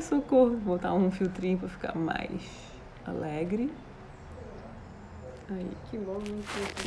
[0.00, 0.56] Ai, socorro.
[0.56, 2.40] Vou botar um filtrinho pra ficar mais
[3.06, 3.70] alegre.
[5.50, 5.70] Aí.
[5.90, 6.18] Que bom.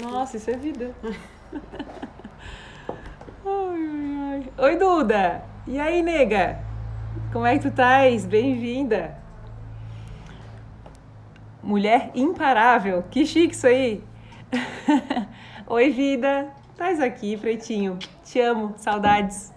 [0.01, 0.95] Nossa, isso é vida.
[3.45, 4.51] ai, ai.
[4.57, 5.43] Oi, Duda.
[5.67, 6.57] E aí, nega?
[7.31, 8.25] Como é que tu estás?
[8.25, 9.15] Bem-vinda.
[11.61, 13.03] Mulher imparável.
[13.11, 14.03] Que chique isso aí.
[15.67, 16.51] Oi, vida.
[16.71, 17.99] Estás aqui, pretinho.
[18.23, 18.73] Te amo.
[18.77, 19.53] Saudades.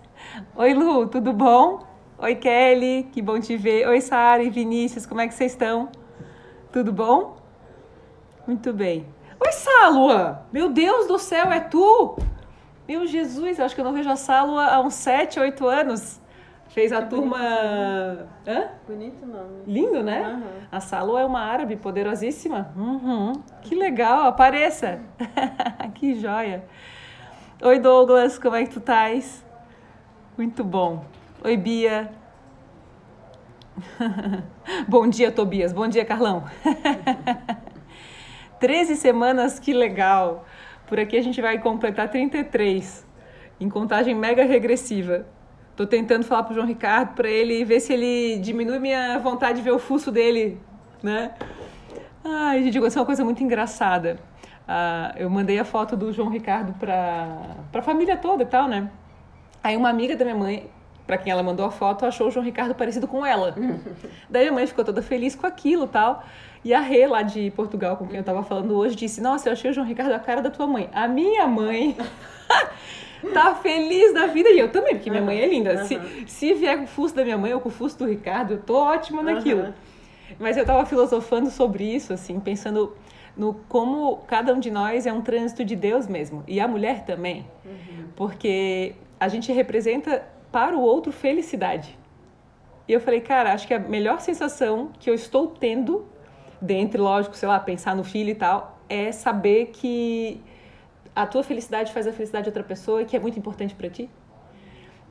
[0.55, 1.07] Oi, Lu.
[1.07, 1.96] Tudo bom?
[2.19, 3.09] Oi, Kelly.
[3.13, 3.87] Que bom te ver.
[3.89, 5.05] Oi, Sara e Vinícius.
[5.07, 5.89] Como é que vocês estão?
[6.73, 7.37] Tudo bom?
[8.47, 9.07] Muito bem.
[9.39, 10.43] Oi, Sálua!
[10.53, 12.17] Meu Deus do céu, é tu?
[12.89, 16.21] Meu Jesus, acho que eu não vejo a Sálua há uns 7, 8 anos.
[16.69, 17.37] Fez a Que turma.
[17.39, 18.29] bonito.
[18.47, 18.69] Hã?
[18.87, 19.63] Bonito nome.
[19.67, 20.23] Lindo, né?
[20.23, 20.43] Aham.
[20.73, 22.73] A Sálua é uma árabe poderosíssima.
[22.77, 23.33] Uhum.
[23.63, 25.01] Que legal, apareça!
[25.95, 26.65] que joia!
[27.63, 29.45] Oi, Douglas, como é que tu estás?
[30.37, 31.05] Muito bom.
[31.47, 32.11] Oi, Bia.
[34.89, 35.73] Bom dia, Tobias.
[35.73, 36.43] Bom dia, Carlão.
[38.59, 40.45] 13 semanas, que legal.
[40.89, 43.07] Por aqui a gente vai completar 33
[43.61, 45.25] em contagem mega regressiva.
[45.77, 49.63] Tô tentando falar pro João Ricardo para ele ver se ele diminui minha vontade de
[49.63, 50.61] ver o fuço dele,
[51.01, 51.33] né?
[52.25, 54.19] Ai, gente, aconteceu uma coisa muito engraçada.
[54.67, 58.91] Ah, eu mandei a foto do João Ricardo para a família toda e tal, né?
[59.63, 60.71] Aí uma amiga da minha mãe,
[61.07, 63.55] para quem ela mandou a foto, achou o João Ricardo parecido com ela.
[64.29, 66.25] Daí minha mãe ficou toda feliz com aquilo tal.
[66.65, 69.53] E a Rê, lá de Portugal, com quem eu tava falando hoje, disse: Nossa, eu
[69.53, 70.91] achei o João Ricardo a cara da tua mãe.
[70.93, 71.97] A minha mãe
[73.33, 74.51] tá feliz da vida.
[74.51, 75.85] E eu também, porque minha mãe é linda.
[75.85, 78.55] Se, se vier com o fuso da minha mãe ou com o fuso do Ricardo,
[78.55, 79.73] eu tô ótima naquilo.
[80.41, 82.97] Mas eu tava filosofando sobre isso, assim, pensando
[83.37, 86.43] no como cada um de nós é um trânsito de Deus mesmo.
[86.49, 87.47] E a mulher também.
[88.17, 90.27] Porque a gente representa
[90.57, 91.99] para o outro felicidade.
[92.89, 96.07] E eu falei, cara, acho que a melhor sensação que eu estou tendo,
[96.63, 100.41] dentre, lógico, sei lá, pensar no filho e tal, é saber que
[101.15, 103.91] a tua felicidade faz a felicidade de outra pessoa e que é muito importante para
[103.91, 104.09] ti.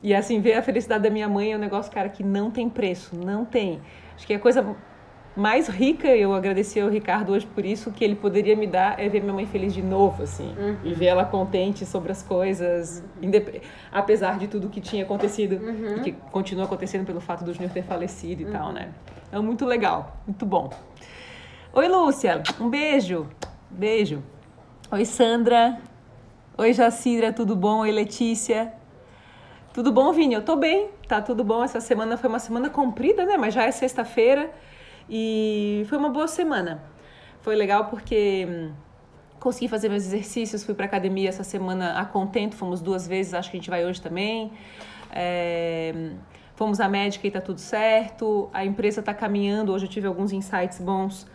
[0.02, 2.68] E assim, ver a felicidade da minha mãe é um negócio, cara, que não tem
[2.68, 3.80] preço, não tem.
[4.16, 4.76] Acho que a coisa
[5.36, 9.06] mais rica, eu agradeci ao Ricardo hoje por isso, que ele poderia me dar é
[9.08, 10.54] ver minha mãe feliz de novo, assim.
[10.82, 15.60] E ver ela contente sobre as coisas, indep- apesar de tudo que tinha acontecido
[15.98, 18.88] e que continua acontecendo pelo fato do Júnior ter falecido e tal, né?
[19.30, 20.70] É muito legal, muito bom.
[21.72, 23.26] Oi, Lúcia, um beijo.
[23.70, 24.22] Beijo.
[24.90, 25.78] Oi, Sandra.
[26.56, 27.80] Oi, Jacira, tudo bom?
[27.80, 28.72] Oi, Letícia.
[29.74, 30.32] Tudo bom, Vini?
[30.32, 31.62] Eu tô bem, tá tudo bom.
[31.62, 33.36] Essa semana foi uma semana comprida, né?
[33.36, 34.48] Mas já é sexta-feira
[35.08, 36.82] e foi uma boa semana.
[37.40, 38.72] Foi legal porque hum,
[39.38, 43.50] consegui fazer meus exercícios, fui pra academia essa semana a contento, fomos duas vezes, acho
[43.50, 44.52] que a gente vai hoje também.
[45.12, 46.12] É,
[46.54, 48.50] fomos à médica e tá tudo certo.
[48.52, 51.26] A empresa tá caminhando, hoje eu tive alguns insights bons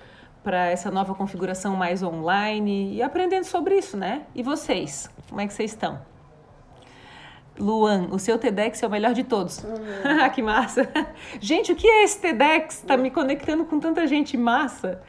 [0.44, 4.24] para essa nova configuração mais online e aprendendo sobre isso, né?
[4.34, 6.11] E vocês, como é que vocês estão?
[7.60, 9.64] Luan, o seu TEDx é o melhor de todos.
[10.34, 10.90] que massa!
[11.40, 12.82] Gente, o que é esse TEDx?
[12.82, 15.02] Tá me conectando com tanta gente massa.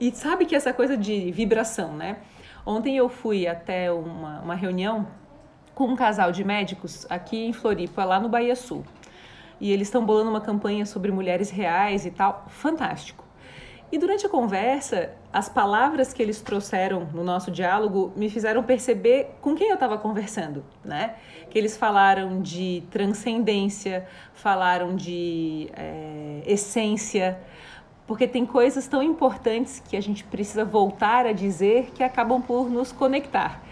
[0.00, 2.18] E sabe que essa coisa de vibração, né?
[2.64, 5.06] Ontem eu fui até uma, uma reunião
[5.74, 8.84] com um casal de médicos aqui em Floripa, lá no Bahia Sul.
[9.60, 12.46] E eles estão bolando uma campanha sobre mulheres reais e tal.
[12.48, 13.25] Fantástico.
[13.90, 19.36] E durante a conversa, as palavras que eles trouxeram no nosso diálogo me fizeram perceber
[19.40, 21.14] com quem eu estava conversando, né?
[21.48, 24.04] Que eles falaram de transcendência,
[24.34, 27.38] falaram de é, essência,
[28.08, 32.68] porque tem coisas tão importantes que a gente precisa voltar a dizer que acabam por
[32.68, 33.62] nos conectar.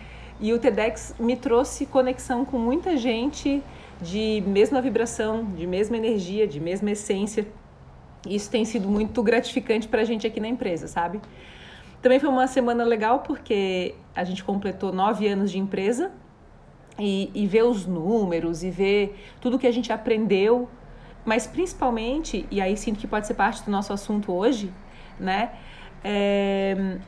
[0.40, 3.62] E o TEDx me trouxe conexão com muita gente
[4.00, 7.46] de mesma vibração, de mesma energia, de mesma essência.
[8.28, 11.20] Isso tem sido muito gratificante para a gente aqui na empresa, sabe?
[12.00, 16.12] Também foi uma semana legal porque a gente completou nove anos de empresa
[16.98, 20.68] e, e ver os números e ver tudo que a gente aprendeu,
[21.24, 24.72] mas principalmente, e aí sinto que pode ser parte do nosso assunto hoje,
[25.18, 25.52] né?
[26.02, 26.98] É,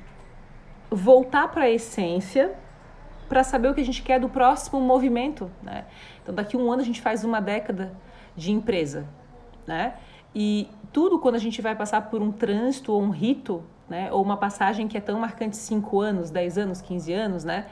[0.90, 2.54] voltar para a essência
[3.28, 5.84] para saber o que a gente quer do próximo movimento, né?
[6.22, 7.92] Então daqui um ano a gente faz uma década
[8.34, 9.06] de empresa,
[9.66, 9.94] né?
[10.34, 14.12] E tudo quando a gente vai passar por um trânsito ou um rito, né?
[14.12, 17.66] Ou uma passagem que é tão marcante 5 anos, 10 anos, 15 anos, né?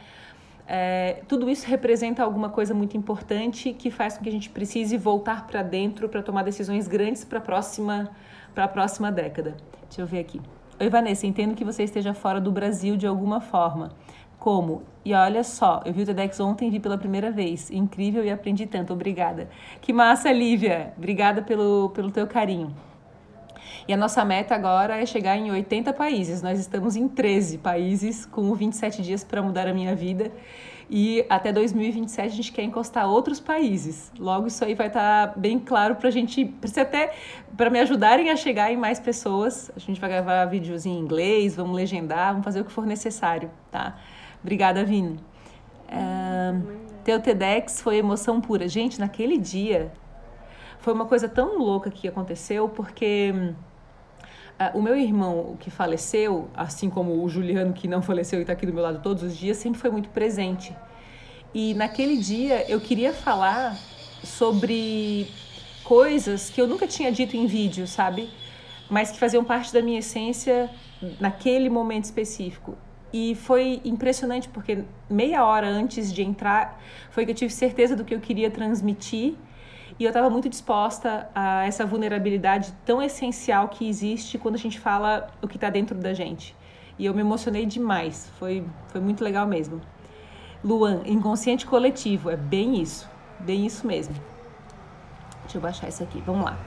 [0.66, 4.96] É, tudo isso representa alguma coisa muito importante que faz com que a gente precise
[4.96, 8.10] voltar para dentro para tomar decisões grandes para a próxima,
[8.54, 9.56] para a próxima década.
[9.88, 10.40] Deixa eu ver aqui.
[10.80, 13.90] Oi, Vanessa, entendo que você esteja fora do Brasil de alguma forma.
[14.38, 14.82] como?
[15.04, 17.70] E olha só, eu vi o TEDx ontem vi pela primeira vez.
[17.70, 18.92] Incrível e aprendi tanto.
[18.92, 19.48] Obrigada.
[19.80, 20.92] Que massa, Lívia.
[20.96, 22.74] Obrigada pelo, pelo teu carinho.
[23.86, 26.40] E a nossa meta agora é chegar em 80 países.
[26.40, 30.32] Nós estamos em 13 países, com 27 dias para mudar a minha vida.
[30.88, 34.10] E até 2027 a gente quer encostar outros países.
[34.18, 37.12] Logo isso aí vai estar tá bem claro para a gente, precisa até
[37.56, 39.70] para me ajudarem a chegar em mais pessoas.
[39.76, 43.50] A gente vai gravar vídeos em inglês, vamos legendar, vamos fazer o que for necessário,
[43.70, 43.98] tá?
[44.42, 45.18] Obrigada, Vini.
[45.88, 48.66] Uh, teu TEDx foi emoção pura.
[48.66, 49.92] Gente, naquele dia
[50.78, 53.54] foi uma coisa tão louca que aconteceu, porque
[54.60, 58.52] uh, o meu irmão que faleceu, assim como o Juliano que não faleceu e está
[58.52, 60.74] aqui do meu lado todos os dias, sempre foi muito presente.
[61.54, 63.76] E naquele dia eu queria falar
[64.22, 65.28] sobre
[65.84, 68.30] coisas que eu nunca tinha dito em vídeo, sabe?
[68.90, 70.70] Mas que faziam parte da minha essência
[71.20, 72.76] naquele momento específico.
[73.12, 78.04] E foi impressionante porque meia hora antes de entrar foi que eu tive certeza do
[78.04, 79.34] que eu queria transmitir
[79.98, 84.78] e eu estava muito disposta a essa vulnerabilidade tão essencial que existe quando a gente
[84.78, 86.54] fala o que está dentro da gente.
[86.98, 89.80] E eu me emocionei demais, foi, foi muito legal mesmo.
[90.62, 93.08] Luan, inconsciente coletivo, é bem isso,
[93.40, 94.14] bem isso mesmo.
[95.42, 96.58] Deixa eu baixar isso aqui, vamos lá.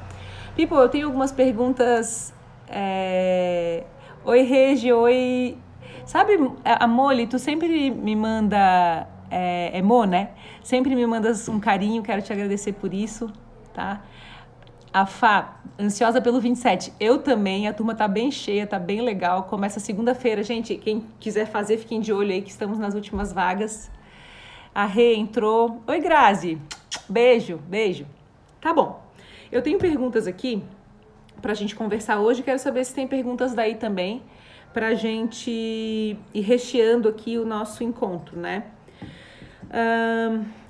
[0.55, 2.33] People, eu tenho algumas perguntas.
[2.67, 3.85] É...
[4.23, 5.57] Oi, Regi, oi,
[6.07, 9.05] Sabe, a Molly, tu sempre me manda.
[9.29, 10.31] É, é Mo, né?
[10.63, 13.31] Sempre me mandas um carinho, quero te agradecer por isso,
[13.73, 14.01] tá?
[14.93, 16.93] A Fá, ansiosa pelo 27.
[16.99, 19.43] Eu também, a turma tá bem cheia, tá bem legal.
[19.43, 20.75] Começa segunda-feira, gente.
[20.75, 23.91] Quem quiser fazer, fiquem de olho aí que estamos nas últimas vagas.
[24.73, 25.81] A Rê entrou.
[25.85, 26.57] Oi, Grazi.
[27.07, 28.05] Beijo, beijo.
[28.61, 29.03] Tá bom.
[29.51, 30.63] Eu tenho perguntas aqui
[31.41, 32.41] pra gente conversar hoje.
[32.41, 34.23] Quero saber se tem perguntas daí também
[34.73, 38.65] para a gente ir recheando aqui o nosso encontro, né?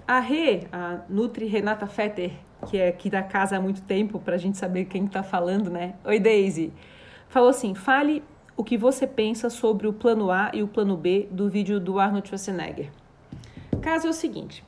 [0.08, 2.32] A Rê, a Nutri Renata Fetter,
[2.68, 5.70] que é aqui da casa há muito tempo, para a gente saber quem está falando,
[5.70, 5.96] né?
[6.04, 6.74] Oi, Daisy.
[7.30, 8.24] Falou assim: fale
[8.56, 12.00] o que você pensa sobre o plano A e o plano B do vídeo do
[12.00, 12.90] Arnold Schwarzenegger.
[13.82, 14.64] Caso é o seguinte.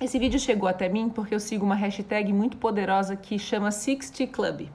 [0.00, 4.26] Esse vídeo chegou até mim porque eu sigo uma hashtag muito poderosa que chama 60
[4.32, 4.68] Club.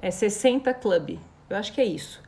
[0.00, 1.18] É 60 Club.
[1.48, 2.22] Eu acho que é isso.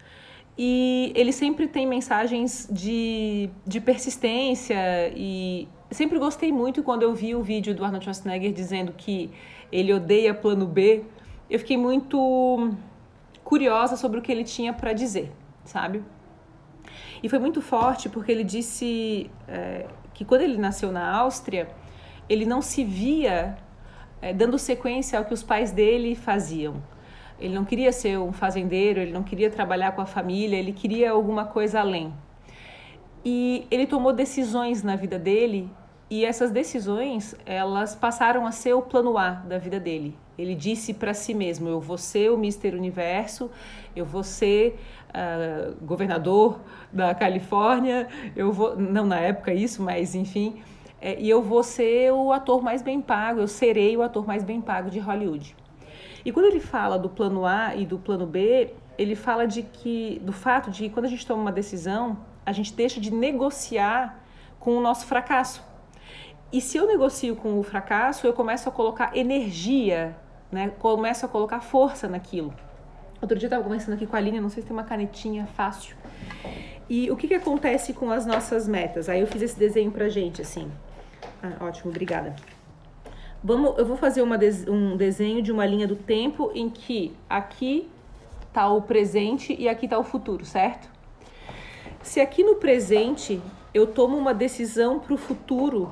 [0.58, 4.76] E ele sempre tem mensagens de, de persistência
[5.17, 9.31] e sempre gostei muito quando eu vi o vídeo do Arnold Schwarzenegger dizendo que
[9.73, 11.05] ele odeia plano B.
[11.49, 12.73] Eu fiquei muito
[13.43, 15.32] curiosa sobre o que ele tinha para dizer,
[15.64, 16.02] sabe?
[17.23, 21.69] E foi muito forte porque ele disse é, que quando ele nasceu na Áustria,
[22.29, 23.56] ele não se via
[24.23, 26.82] é, dando sequência ao que os pais dele faziam.
[27.40, 31.10] Ele não queria ser um fazendeiro, ele não queria trabalhar com a família, ele queria
[31.12, 32.12] alguma coisa além.
[33.25, 35.70] E ele tomou decisões na vida dele
[36.10, 40.16] e essas decisões, elas passaram a ser o plano A da vida dele.
[40.37, 43.48] Ele disse para si mesmo: eu vou ser o Mister Universo,
[43.94, 44.76] eu vou ser
[45.10, 46.60] uh, governador
[46.92, 50.60] da Califórnia, eu vou, não na época isso, mas enfim,
[51.00, 54.42] é, e eu vou ser o ator mais bem pago, eu serei o ator mais
[54.42, 55.54] bem pago de Hollywood.
[56.25, 60.20] E quando ele fala do plano A e do plano B, ele fala de que
[60.25, 64.22] do fato de que quando a gente toma uma decisão, a gente deixa de negociar
[64.58, 65.64] com o nosso fracasso.
[66.52, 70.17] E se eu negocio com o fracasso, eu começo a colocar energia,
[70.50, 70.69] né?
[70.78, 72.52] Começo a colocar força naquilo.
[73.23, 75.47] Outro dia eu estava conversando aqui com a Aline, não sei se tem uma canetinha
[75.47, 75.94] fácil.
[76.88, 79.09] E o que, que acontece com as nossas metas?
[79.09, 80.71] Aí eu fiz esse desenho pra gente, assim.
[81.42, 82.35] Ah, ótimo, obrigada.
[83.42, 87.88] Vamos, eu vou fazer uma, um desenho de uma linha do tempo em que aqui
[88.47, 90.90] está o presente e aqui está o futuro, certo?
[92.02, 93.40] Se aqui no presente
[93.73, 95.90] eu tomo uma decisão para o futuro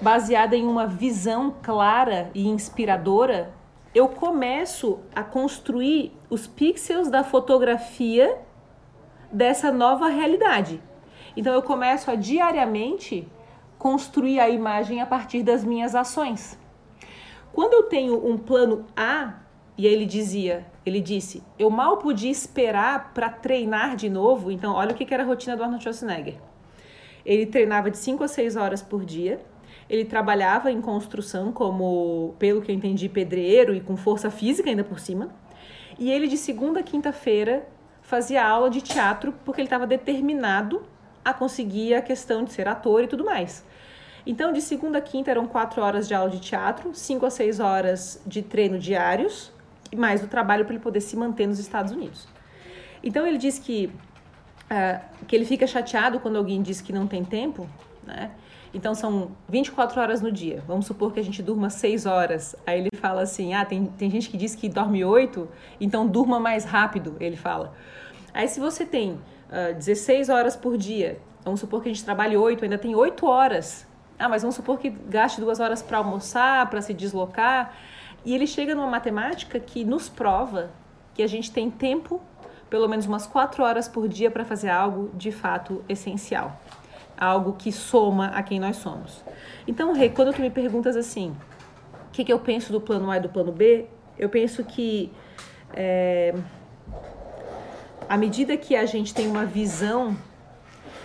[0.00, 3.52] baseada em uma visão clara e inspiradora,
[3.94, 8.38] eu começo a construir os pixels da fotografia
[9.30, 10.80] dessa nova realidade.
[11.36, 13.28] Então eu começo a diariamente
[13.80, 16.58] construir a imagem a partir das minhas ações.
[17.50, 19.40] Quando eu tenho um plano A,
[19.76, 24.50] e ele dizia, ele disse, eu mal podia esperar para treinar de novo.
[24.50, 26.34] Então, olha o que era a rotina do Arnold Schwarzenegger.
[27.24, 29.40] Ele treinava de 5 a 6 horas por dia.
[29.88, 34.84] Ele trabalhava em construção como, pelo que eu entendi, pedreiro e com força física ainda
[34.84, 35.30] por cima.
[35.98, 37.66] E ele de segunda a quinta-feira
[38.02, 40.82] fazia aula de teatro porque ele estava determinado
[41.24, 43.64] a conseguir a questão de ser ator e tudo mais.
[44.26, 47.58] Então, de segunda a quinta eram quatro horas de aula de teatro, cinco a seis
[47.58, 49.52] horas de treino diários,
[49.90, 52.28] e mais o trabalho para ele poder se manter nos Estados Unidos.
[53.02, 53.90] Então, ele diz que
[54.70, 57.68] uh, que ele fica chateado quando alguém diz que não tem tempo,
[58.06, 58.30] né?
[58.72, 60.62] Então são 24 horas no dia.
[60.66, 62.54] Vamos supor que a gente durma 6 horas.
[62.64, 65.48] Aí ele fala assim: ah, tem, tem gente que diz que dorme 8,
[65.80, 67.74] então durma mais rápido, ele fala.
[68.32, 69.18] Aí se você tem
[69.50, 73.26] uh, 16 horas por dia, vamos supor que a gente trabalhe 8, ainda tem 8
[73.26, 73.86] horas.
[74.18, 77.74] Ah, mas vamos supor que gaste duas horas para almoçar, para se deslocar.
[78.24, 80.70] E ele chega numa matemática que nos prova
[81.14, 82.20] que a gente tem tempo,
[82.68, 86.58] pelo menos umas 4 horas por dia, para fazer algo de fato essencial
[87.20, 89.22] algo que soma a quem nós somos.
[89.68, 91.36] Então, Rei, quando tu me perguntas assim,
[92.08, 93.86] o que, que eu penso do plano A e do plano B,
[94.18, 95.12] eu penso que
[95.74, 96.34] é,
[98.10, 100.16] à medida que a gente tem uma visão,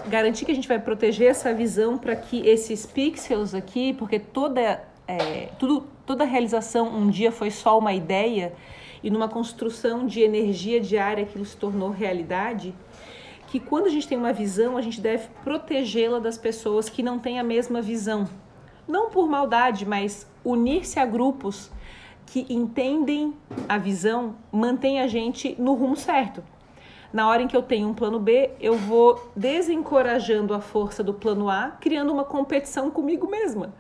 [0.07, 4.83] garantir que a gente vai proteger essa visão para que esses pixels aqui, porque toda,
[5.07, 8.53] é, tudo, toda realização um dia foi só uma ideia,
[9.03, 12.73] e numa construção de energia diária aquilo se tornou realidade,
[13.49, 17.19] que quando a gente tem uma visão, a gente deve protegê-la das pessoas que não
[17.19, 18.27] têm a mesma visão.
[18.87, 21.69] Não por maldade, mas unir-se a grupos
[22.25, 23.35] que entendem
[23.69, 26.43] a visão mantém a gente no rumo certo.
[27.13, 31.13] Na hora em que eu tenho um plano B, eu vou desencorajando a força do
[31.13, 33.73] plano A, criando uma competição comigo mesma.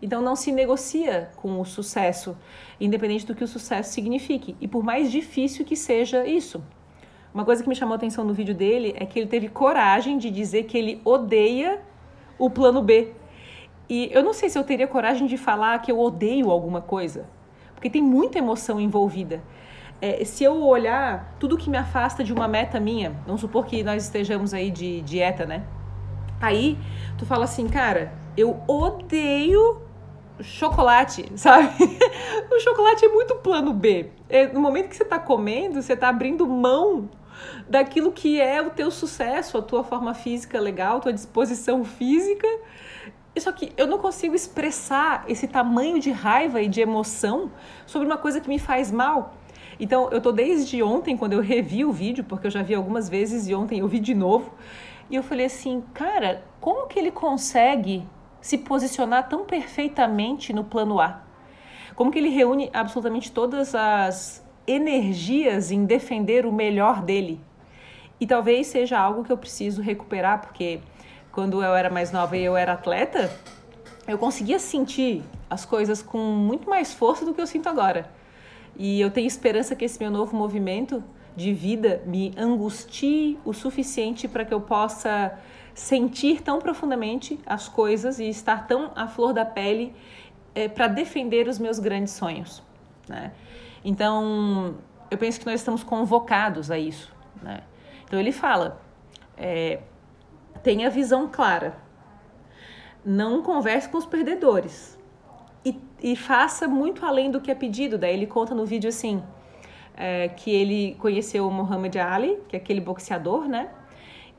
[0.00, 2.36] Então não se negocia com o sucesso,
[2.80, 4.56] independente do que o sucesso signifique.
[4.60, 6.62] E por mais difícil que seja isso.
[7.32, 10.18] Uma coisa que me chamou a atenção no vídeo dele é que ele teve coragem
[10.18, 11.80] de dizer que ele odeia
[12.38, 13.12] o plano B.
[13.88, 17.26] E eu não sei se eu teria coragem de falar que eu odeio alguma coisa,
[17.74, 19.42] porque tem muita emoção envolvida.
[20.04, 23.84] É, se eu olhar tudo que me afasta de uma meta minha, vamos supor que
[23.84, 25.62] nós estejamos aí de dieta, né?
[26.40, 26.76] Aí
[27.16, 29.80] tu fala assim, cara, eu odeio
[30.40, 31.68] chocolate, sabe?
[32.50, 34.10] o chocolate é muito plano B.
[34.28, 37.08] É, no momento que você está comendo, você está abrindo mão
[37.68, 42.48] daquilo que é o teu sucesso, a tua forma física legal, tua disposição física.
[43.38, 47.52] Só que eu não consigo expressar esse tamanho de raiva e de emoção
[47.86, 49.36] sobre uma coisa que me faz mal.
[49.78, 53.08] Então, eu tô desde ontem, quando eu revi o vídeo, porque eu já vi algumas
[53.08, 54.52] vezes e ontem eu vi de novo,
[55.10, 58.06] e eu falei assim, cara, como que ele consegue
[58.40, 61.22] se posicionar tão perfeitamente no plano A?
[61.94, 67.40] Como que ele reúne absolutamente todas as energias em defender o melhor dele.
[68.20, 70.80] E talvez seja algo que eu preciso recuperar, porque
[71.32, 73.32] quando eu era mais nova e eu era atleta,
[74.06, 78.08] eu conseguia sentir as coisas com muito mais força do que eu sinto agora.
[78.76, 81.02] E eu tenho esperança que esse meu novo movimento
[81.36, 85.38] de vida me angustie o suficiente para que eu possa
[85.74, 89.94] sentir tão profundamente as coisas e estar tão à flor da pele
[90.54, 92.62] é, para defender os meus grandes sonhos.
[93.08, 93.32] Né?
[93.84, 94.76] Então,
[95.10, 97.14] eu penso que nós estamos convocados a isso.
[97.42, 97.62] Né?
[98.04, 98.80] Então, ele fala:
[99.36, 99.80] é,
[100.62, 101.78] tenha visão clara,
[103.04, 104.91] não converse com os perdedores
[105.64, 107.96] e, e, faça muito além do que é pedido.
[107.98, 109.22] Daí, ele conta no vídeo assim.
[109.94, 113.68] É, que ele conheceu o Muhammad Ali, que é aquele boxeador, né?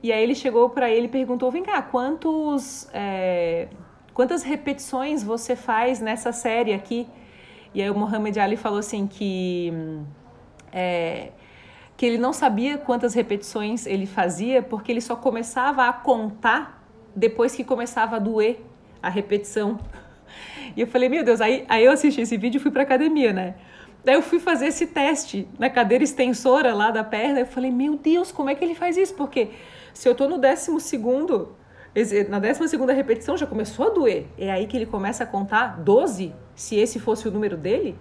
[0.02, 3.70] E aí ele chegou para ele e perguntou: vem cá, quantos, é,
[4.14, 7.08] quantas repetições você faz nessa série aqui?
[7.74, 9.72] E aí o Muhammad Ali falou assim que
[10.72, 11.32] é,
[11.96, 16.84] que ele não sabia quantas repetições ele fazia porque ele só começava a contar
[17.16, 18.60] depois que começava a doer
[19.02, 19.80] a repetição.
[20.76, 23.34] E eu falei, meu Deus, aí, aí eu assisti esse vídeo e fui pra academia,
[23.34, 23.56] né?
[24.04, 27.40] Daí eu fui fazer esse teste na cadeira extensora lá da perna.
[27.40, 29.14] Eu falei, meu Deus, como é que ele faz isso?
[29.16, 29.52] Porque
[29.94, 31.56] se eu tô no décimo segundo,
[32.28, 34.26] na décima segunda repetição já começou a doer.
[34.38, 37.98] É aí que ele começa a contar 12 se esse fosse o número dele,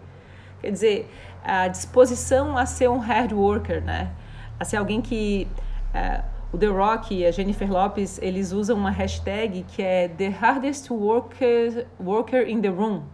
[0.61, 1.09] quer dizer,
[1.45, 4.11] a disposição a ser um hard worker, né?
[4.59, 5.47] A ser alguém que
[5.95, 10.29] uh, o The Rock e a Jennifer Lopez, eles usam uma hashtag que é the
[10.29, 13.05] hardest worker, worker in the room.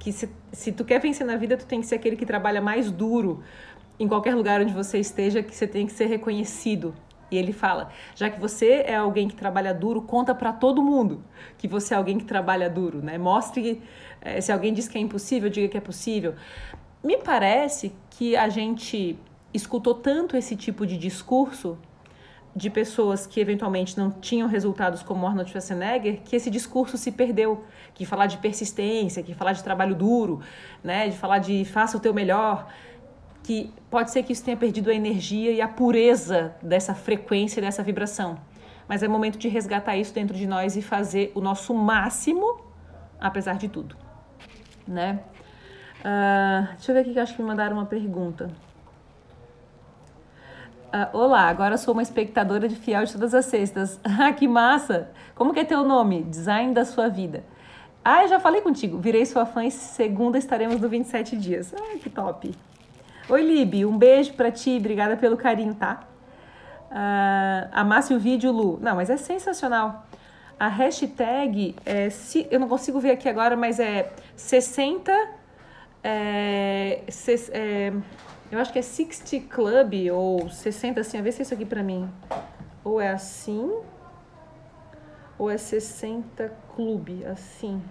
[0.00, 2.60] Que se, se tu quer vencer na vida, tu tem que ser aquele que trabalha
[2.60, 3.40] mais duro
[4.00, 6.92] em qualquer lugar onde você esteja, que você tem que ser reconhecido.
[7.30, 11.22] E ele fala: já que você é alguém que trabalha duro, conta para todo mundo
[11.56, 13.16] que você é alguém que trabalha duro, né?
[13.16, 13.80] Mostre
[14.20, 16.34] é, se alguém diz que é impossível, diga que é possível.
[17.02, 19.16] Me parece que a gente
[19.54, 21.78] escutou tanto esse tipo de discurso
[22.54, 27.64] de pessoas que eventualmente não tinham resultados como Arnold Schwarzenegger, que esse discurso se perdeu,
[27.94, 30.40] que falar de persistência, que falar de trabalho duro,
[30.84, 32.68] né, de falar de faça o teu melhor,
[33.42, 37.82] que pode ser que isso tenha perdido a energia e a pureza dessa frequência, dessa
[37.82, 38.38] vibração.
[38.86, 42.60] Mas é momento de resgatar isso dentro de nós e fazer o nosso máximo,
[43.18, 43.96] apesar de tudo
[44.86, 45.20] né?
[46.00, 48.50] Uh, deixa eu ver aqui que acho que me mandaram uma pergunta.
[50.92, 53.98] Ah, olá, agora sou uma espectadora de fiel de todas as sextas.
[54.04, 55.10] Ah, que massa!
[55.34, 56.22] Como que é teu nome?
[56.22, 57.42] Design da sua vida.
[58.04, 58.98] Ah, eu já falei contigo.
[58.98, 61.72] Virei sua fã e segunda estaremos no 27 dias.
[61.74, 62.54] Ah, que top.
[63.28, 63.86] Oi, Libi.
[63.86, 64.76] Um beijo pra ti.
[64.78, 66.00] Obrigada pelo carinho, tá?
[66.90, 68.78] Ah, amasse o vídeo, Lu.
[68.82, 70.04] Não, mas é sensacional.
[70.60, 75.10] A hashtag, é, se, eu não consigo ver aqui agora, mas é 60...
[76.04, 77.92] É, ses- é,
[78.52, 81.20] eu acho que é 60 Club ou 60 assim.
[81.22, 82.08] Vê se é isso aqui pra mim.
[82.84, 83.72] Ou é assim...
[85.38, 87.82] Ou é 60 Clube, assim.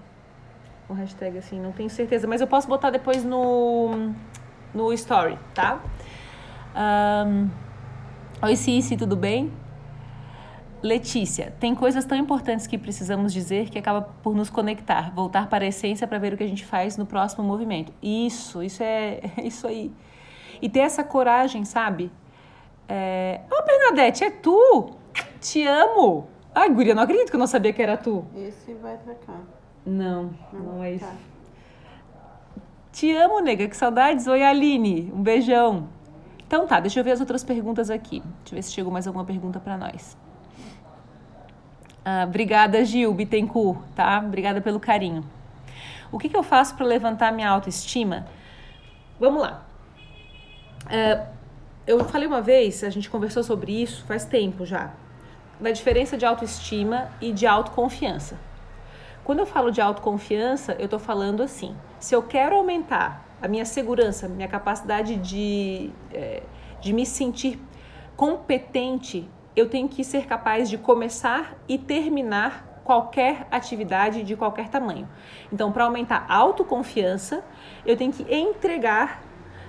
[0.88, 2.28] Com hashtag assim, não tenho certeza.
[2.28, 4.14] Mas eu posso botar depois no,
[4.74, 5.82] no story, tá?
[6.76, 7.50] Ahn,
[8.44, 9.52] Oi, Cici, tudo bem?
[10.82, 15.64] Letícia, tem coisas tão importantes que precisamos dizer que acaba por nos conectar, voltar para
[15.64, 17.94] a essência para ver o que a gente faz no próximo movimento.
[18.02, 19.92] Isso, isso é isso aí.
[20.62, 22.12] E ter essa coragem, sabe?
[22.88, 23.42] É...
[23.50, 24.92] Ô, Bernadette, é tu?
[25.40, 26.28] Te amo!
[26.54, 28.26] Ai, guria, não acredito que eu não sabia que era tu.
[28.36, 29.40] Esse vai pra cá.
[29.86, 31.06] Não, não é isso.
[31.06, 31.16] Tá.
[32.92, 34.28] Te amo, nega, que saudades.
[34.28, 35.88] Oi, Aline, um beijão.
[36.46, 38.20] Então tá, deixa eu ver as outras perguntas aqui.
[38.20, 40.18] Deixa eu ver se chegou mais alguma pergunta pra nós.
[42.04, 44.20] Ah, obrigada, Gil Bittencourt, tá?
[44.20, 45.24] Obrigada pelo carinho.
[46.12, 48.28] O que, que eu faço para levantar minha autoestima?
[49.18, 49.64] Vamos lá.
[50.88, 51.28] Ah,
[51.88, 54.94] eu falei uma vez, a gente conversou sobre isso faz tempo já,
[55.60, 58.38] da diferença de autoestima e de autoconfiança.
[59.24, 63.66] Quando eu falo de autoconfiança, eu estou falando assim: se eu quero aumentar a minha
[63.66, 66.44] segurança, minha capacidade de, eh,
[66.80, 67.60] de me sentir
[68.16, 75.08] competente, eu tenho que ser capaz de começar e terminar qualquer atividade de qualquer tamanho.
[75.52, 77.44] Então, para aumentar a autoconfiança,
[77.86, 79.22] eu tenho que entregar,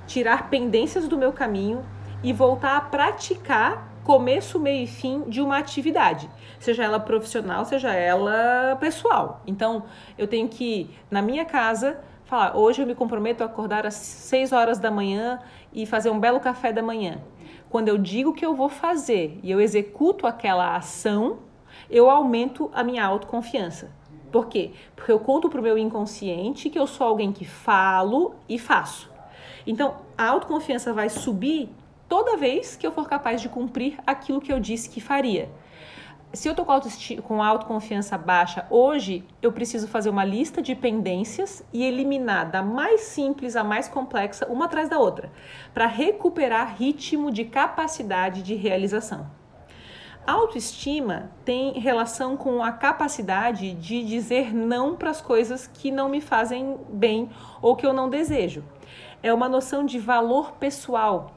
[0.06, 1.84] tirar pendências do meu caminho
[2.22, 6.28] e voltar a praticar começo, meio e fim de uma atividade,
[6.58, 9.42] seja ela profissional, seja ela pessoal.
[9.46, 9.84] Então,
[10.18, 14.52] eu tenho que, na minha casa, falar: hoje eu me comprometo a acordar às 6
[14.52, 15.38] horas da manhã
[15.72, 17.20] e fazer um belo café da manhã.
[17.70, 21.38] Quando eu digo que eu vou fazer e eu executo aquela ação,
[21.88, 23.90] eu aumento a minha autoconfiança.
[24.30, 24.72] Por quê?
[24.96, 29.11] Porque eu conto para o meu inconsciente que eu sou alguém que falo e faço.
[29.66, 31.68] Então, a autoconfiança vai subir
[32.08, 35.48] toda vez que eu for capaz de cumprir aquilo que eu disse que faria.
[36.32, 36.80] Se eu tô com,
[37.22, 43.02] com autoconfiança baixa hoje, eu preciso fazer uma lista de pendências e eliminar da mais
[43.02, 45.30] simples à mais complexa, uma atrás da outra,
[45.74, 49.26] para recuperar ritmo de capacidade de realização.
[50.26, 56.20] Autoestima tem relação com a capacidade de dizer não para as coisas que não me
[56.20, 57.28] fazem bem
[57.60, 58.64] ou que eu não desejo.
[59.22, 61.34] É uma noção de valor pessoal.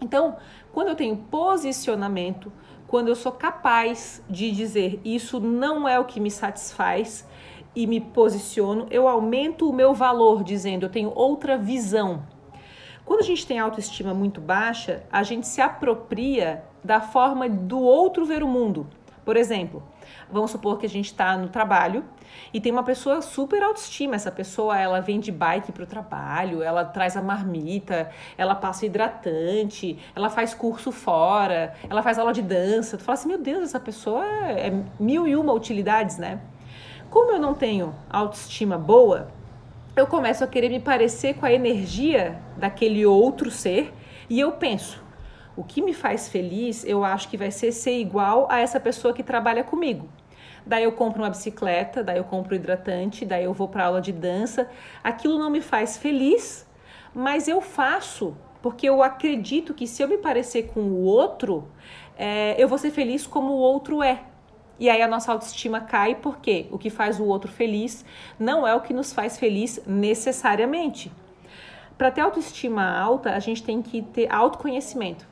[0.00, 0.36] Então,
[0.72, 2.52] quando eu tenho posicionamento,
[2.86, 7.26] quando eu sou capaz de dizer isso não é o que me satisfaz
[7.74, 12.24] e me posiciono, eu aumento o meu valor dizendo eu tenho outra visão.
[13.04, 18.24] Quando a gente tem autoestima muito baixa, a gente se apropria da forma do outro
[18.24, 18.86] ver o mundo.
[19.24, 19.82] Por exemplo,
[20.30, 22.04] vamos supor que a gente está no trabalho
[22.52, 24.14] e tem uma pessoa super autoestima.
[24.14, 28.86] Essa pessoa ela vem de bike para o trabalho, ela traz a marmita, ela passa
[28.86, 32.96] hidratante, ela faz curso fora, ela faz aula de dança.
[32.96, 36.40] Tu fala assim, meu Deus, essa pessoa é mil e uma utilidades, né?
[37.10, 39.28] Como eu não tenho autoestima boa,
[39.94, 43.94] eu começo a querer me parecer com a energia daquele outro ser
[44.28, 45.02] e eu penso,
[45.56, 49.14] o que me faz feliz, eu acho que vai ser ser igual a essa pessoa
[49.14, 50.08] que trabalha comigo.
[50.66, 54.12] Daí eu compro uma bicicleta, daí eu compro hidratante, daí eu vou para aula de
[54.12, 54.68] dança.
[55.02, 56.66] Aquilo não me faz feliz,
[57.14, 61.68] mas eu faço porque eu acredito que se eu me parecer com o outro,
[62.18, 64.24] é, eu vou ser feliz como o outro é.
[64.78, 68.04] E aí a nossa autoestima cai porque o que faz o outro feliz
[68.38, 71.12] não é o que nos faz feliz necessariamente.
[71.96, 75.26] Para ter autoestima alta, a gente tem que ter autoconhecimento.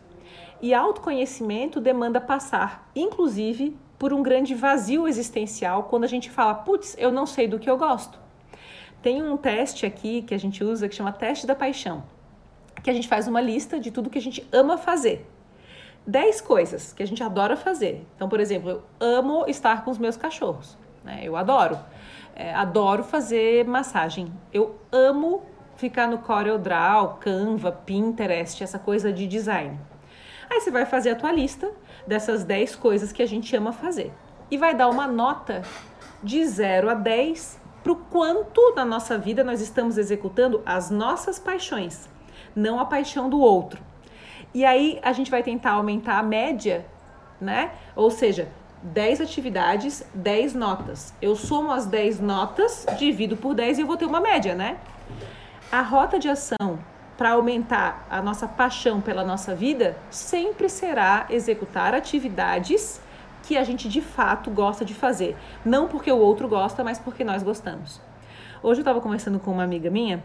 [0.64, 6.96] E autoconhecimento demanda passar, inclusive, por um grande vazio existencial quando a gente fala, putz,
[6.98, 8.18] eu não sei do que eu gosto.
[9.03, 12.03] Tem um teste aqui que a gente usa que chama teste da paixão,
[12.83, 15.31] que a gente faz uma lista de tudo que a gente ama fazer.
[16.07, 18.03] 10 coisas que a gente adora fazer.
[18.16, 21.20] Então, por exemplo, eu amo estar com os meus cachorros, né?
[21.24, 21.79] Eu adoro.
[22.35, 24.33] É, adoro fazer massagem.
[24.50, 25.42] Eu amo
[25.77, 29.79] ficar no CorelDRAW, Canva, Pinterest, essa coisa de design.
[30.55, 31.69] Aí você vai fazer a tua lista
[32.07, 34.12] dessas 10 coisas que a gente ama fazer.
[34.49, 35.62] E vai dar uma nota
[36.23, 41.40] de 0 a 10 para o quanto na nossa vida nós estamos executando as nossas
[41.40, 42.09] paixões,
[42.55, 43.83] não a paixão do outro.
[44.55, 46.87] E aí a gente vai tentar aumentar a média,
[47.40, 47.73] né?
[47.97, 48.49] Ou seja,
[48.81, 51.12] 10 atividades, 10 notas.
[51.21, 54.79] Eu somo as 10 notas, divido por 10 e eu vou ter uma média, né?
[55.73, 56.79] A rota de ação
[57.16, 63.00] para aumentar a nossa paixão pela nossa vida sempre será executar atividades
[63.44, 65.37] que a gente de fato gosta de fazer.
[65.64, 68.00] Não porque o outro gosta, mas porque nós gostamos.
[68.62, 70.22] Hoje eu estava conversando com uma amiga minha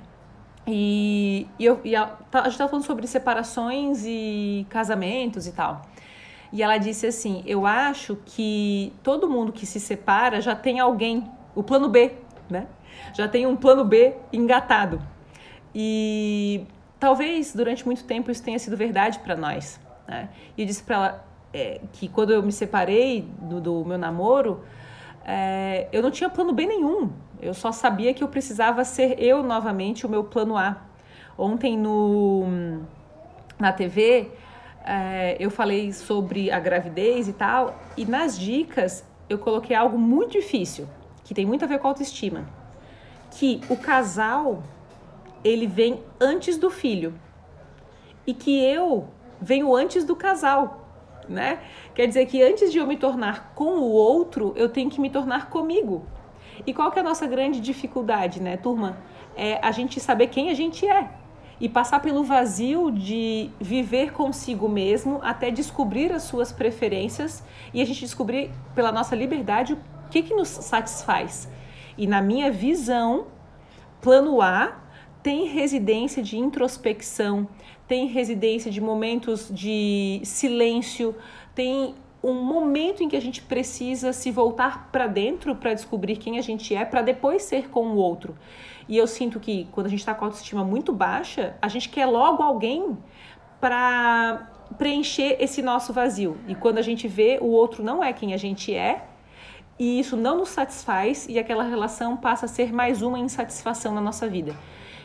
[0.65, 5.82] e, e, eu, e a, a gente estava falando sobre separações e casamentos e tal.
[6.52, 11.30] E ela disse assim: Eu acho que todo mundo que se separa já tem alguém,
[11.56, 12.13] o plano B,
[12.49, 12.67] né?
[13.13, 15.02] Já tem um plano B engatado.
[15.73, 16.65] E
[17.00, 19.80] talvez durante muito tempo isso tenha sido verdade para nós.
[20.08, 20.30] Né?
[20.58, 24.64] E eu disse para ela: é, que quando eu me separei do, do meu namoro,
[25.26, 27.12] é, eu não tinha plano B nenhum.
[27.42, 30.78] Eu só sabia que eu precisava ser eu novamente o meu plano A.
[31.38, 32.82] Ontem no,
[33.58, 34.30] na TV
[34.84, 40.32] é, eu falei sobre a gravidez e tal, e nas dicas eu coloquei algo muito
[40.32, 40.88] difícil,
[41.24, 42.46] que tem muito a ver com autoestima.
[43.32, 44.64] Que o casal
[45.43, 47.13] ele vem antes do filho
[48.25, 49.08] e que eu
[49.41, 50.89] venho antes do casal
[51.30, 51.60] né?
[51.93, 55.10] Quer dizer que antes de eu me tornar com o outro, eu tenho que me
[55.10, 56.04] tornar comigo.
[56.65, 58.97] E qual que é a nossa grande dificuldade, né, turma?
[59.36, 61.10] É a gente saber quem a gente é
[61.60, 67.86] e passar pelo vazio de viver consigo mesmo até descobrir as suas preferências e a
[67.86, 71.49] gente descobrir pela nossa liberdade o que, que nos satisfaz.
[71.97, 73.28] E na minha visão,
[74.02, 74.73] plano A
[75.22, 77.48] tem residência de introspecção,
[77.88, 81.16] tem residência de momentos de silêncio,
[81.54, 86.38] tem um momento em que a gente precisa se voltar para dentro para descobrir quem
[86.38, 88.36] a gente é, para depois ser com o outro.
[88.88, 91.90] E eu sinto que quando a gente está com a autoestima muito baixa, a gente
[91.90, 92.98] quer logo alguém
[93.60, 96.38] para preencher esse nosso vazio.
[96.48, 99.06] E quando a gente vê o outro não é quem a gente é,
[99.78, 104.02] e isso não nos satisfaz, e aquela relação passa a ser mais uma insatisfação na
[104.02, 104.54] nossa vida.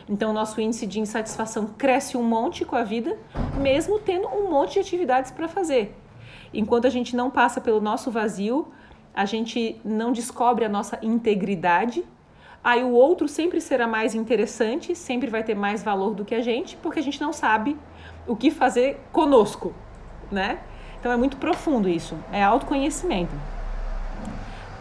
[0.07, 3.17] Então, nosso índice de insatisfação cresce um monte com a vida,
[3.59, 5.95] mesmo tendo um monte de atividades para fazer.
[6.53, 8.67] Enquanto a gente não passa pelo nosso vazio,
[9.13, 12.03] a gente não descobre a nossa integridade.
[12.63, 16.41] Aí o outro sempre será mais interessante, sempre vai ter mais valor do que a
[16.41, 17.77] gente, porque a gente não sabe
[18.27, 19.73] o que fazer conosco,
[20.31, 20.59] né?
[20.99, 23.35] Então é muito profundo isso, é autoconhecimento.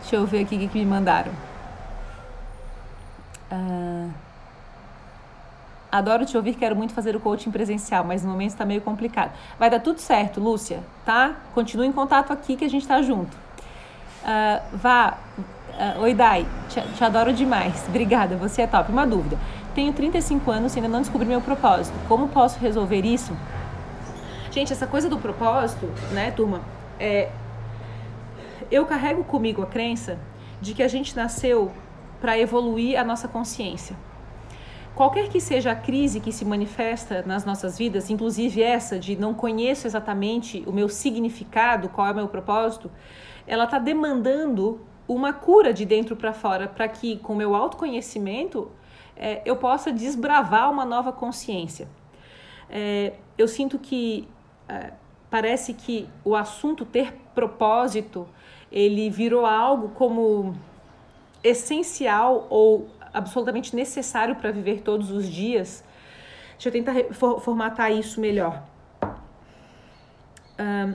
[0.00, 1.32] Deixa eu ver aqui o que me mandaram.
[3.52, 4.23] Uh...
[5.94, 9.30] Adoro te ouvir, quero muito fazer o coaching presencial, mas no momento está meio complicado.
[9.56, 11.36] Vai dar tudo certo, Lúcia, tá?
[11.54, 13.32] Continue em contato aqui que a gente está junto.
[14.24, 15.16] Uh, vá.
[15.68, 17.84] Uh, Oi, Dai, te, te, adoro demais.
[17.86, 18.90] Obrigada, você é top.
[18.90, 19.38] Uma dúvida.
[19.72, 21.96] Tenho 35 anos e ainda não descobri meu propósito.
[22.08, 23.32] Como posso resolver isso?
[24.50, 26.60] Gente, essa coisa do propósito, né, turma?
[26.98, 27.30] É,
[28.68, 30.18] eu carrego comigo a crença
[30.60, 31.70] de que a gente nasceu
[32.20, 33.94] para evoluir a nossa consciência.
[34.94, 39.34] Qualquer que seja a crise que se manifesta nas nossas vidas, inclusive essa de não
[39.34, 42.88] conheço exatamente o meu significado, qual é o meu propósito,
[43.44, 48.70] ela está demandando uma cura de dentro para fora, para que com o meu autoconhecimento
[49.16, 51.88] é, eu possa desbravar uma nova consciência.
[52.70, 54.28] É, eu sinto que
[54.68, 54.92] é,
[55.28, 58.28] parece que o assunto ter propósito
[58.70, 60.54] ele virou algo como
[61.42, 65.84] essencial ou absolutamente necessário para viver todos os dias.
[66.52, 66.94] Deixa eu tentar
[67.40, 68.62] formatar isso melhor.
[70.58, 70.94] Um,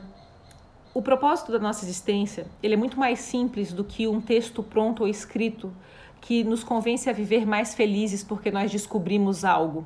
[0.93, 5.01] o propósito da nossa existência ele é muito mais simples do que um texto pronto
[5.01, 5.73] ou escrito
[6.21, 9.85] que nos convence a viver mais felizes porque nós descobrimos algo.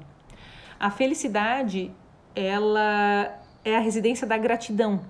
[0.79, 1.91] A felicidade
[2.35, 5.01] ela é a residência da gratidão.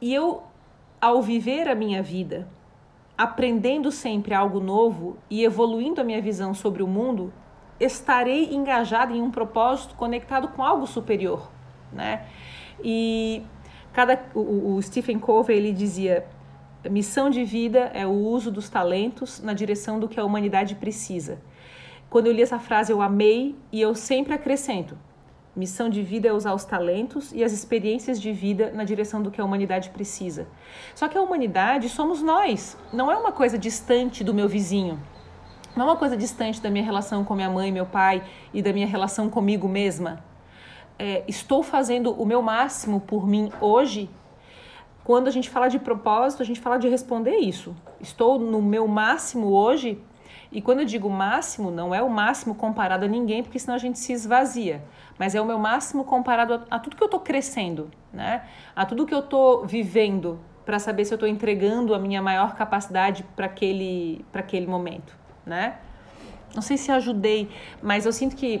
[0.00, 0.42] E eu,
[1.00, 2.48] ao viver a minha vida,
[3.20, 7.30] aprendendo sempre algo novo e evoluindo a minha visão sobre o mundo,
[7.78, 11.50] estarei engajado em um propósito conectado com algo superior,
[11.92, 12.26] né?
[12.82, 13.42] E
[13.92, 16.26] cada o, o Stephen Covey ele dizia
[16.88, 21.42] missão de vida é o uso dos talentos na direção do que a humanidade precisa.
[22.08, 24.96] Quando eu li essa frase eu amei e eu sempre acrescento
[25.54, 29.32] Missão de vida é usar os talentos e as experiências de vida na direção do
[29.32, 30.46] que a humanidade precisa.
[30.94, 35.00] Só que a humanidade somos nós, não é uma coisa distante do meu vizinho.
[35.76, 38.72] Não é uma coisa distante da minha relação com minha mãe, meu pai e da
[38.72, 40.22] minha relação comigo mesma.
[40.98, 44.10] É, estou fazendo o meu máximo por mim hoje.
[45.02, 47.74] Quando a gente fala de propósito, a gente fala de responder isso.
[48.00, 50.00] Estou no meu máximo hoje
[50.52, 53.78] E quando eu digo máximo, não é o máximo comparado a ninguém, porque senão a
[53.78, 54.82] gente se esvazia.
[55.18, 58.42] Mas é o meu máximo comparado a, a tudo que eu estou crescendo, né?
[58.74, 62.54] A tudo que eu estou vivendo para saber se eu estou entregando a minha maior
[62.54, 65.76] capacidade para aquele, aquele momento, né?
[66.54, 67.48] Não sei se ajudei,
[67.80, 68.60] mas eu sinto que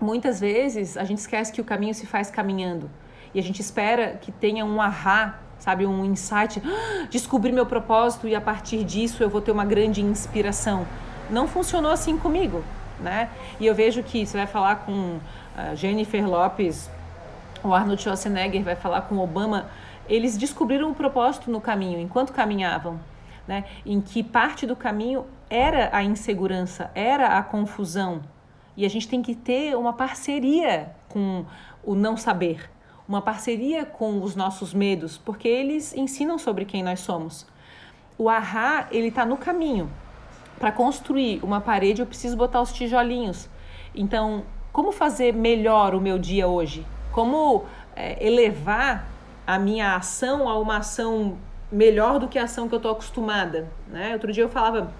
[0.00, 2.88] muitas vezes a gente esquece que o caminho se faz caminhando.
[3.34, 8.28] E a gente espera que tenha um ahá, sabe, um insight, ah, descobrir meu propósito
[8.28, 10.86] e a partir disso eu vou ter uma grande inspiração.
[11.30, 12.64] Não funcionou assim comigo,
[13.00, 13.28] né?
[13.60, 16.90] E eu vejo que você vai falar com uh, Jennifer Lopes,
[17.62, 19.68] o Arnold Schwarzenegger vai falar com Obama,
[20.08, 22.98] eles descobriram o propósito no caminho, enquanto caminhavam,
[23.46, 23.64] né?
[23.84, 28.22] Em que parte do caminho era a insegurança, era a confusão.
[28.76, 31.44] E a gente tem que ter uma parceria com
[31.82, 32.70] o não saber,
[33.08, 37.46] uma parceria com os nossos medos, porque eles ensinam sobre quem nós somos.
[38.16, 39.90] O ahá, ele está no caminho.
[40.58, 43.48] Para construir uma parede, eu preciso botar os tijolinhos.
[43.94, 46.86] Então, como fazer melhor o meu dia hoje?
[47.12, 49.06] Como é, elevar
[49.46, 51.38] a minha ação a uma ação
[51.70, 53.68] melhor do que a ação que eu estou acostumada?
[53.88, 54.12] Né?
[54.12, 54.92] Outro dia eu falava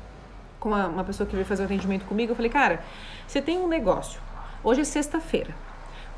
[0.59, 2.83] com uma, uma pessoa que veio fazer um atendimento comigo, eu falei, cara,
[3.27, 4.21] você tem um negócio.
[4.63, 5.55] Hoje é sexta-feira.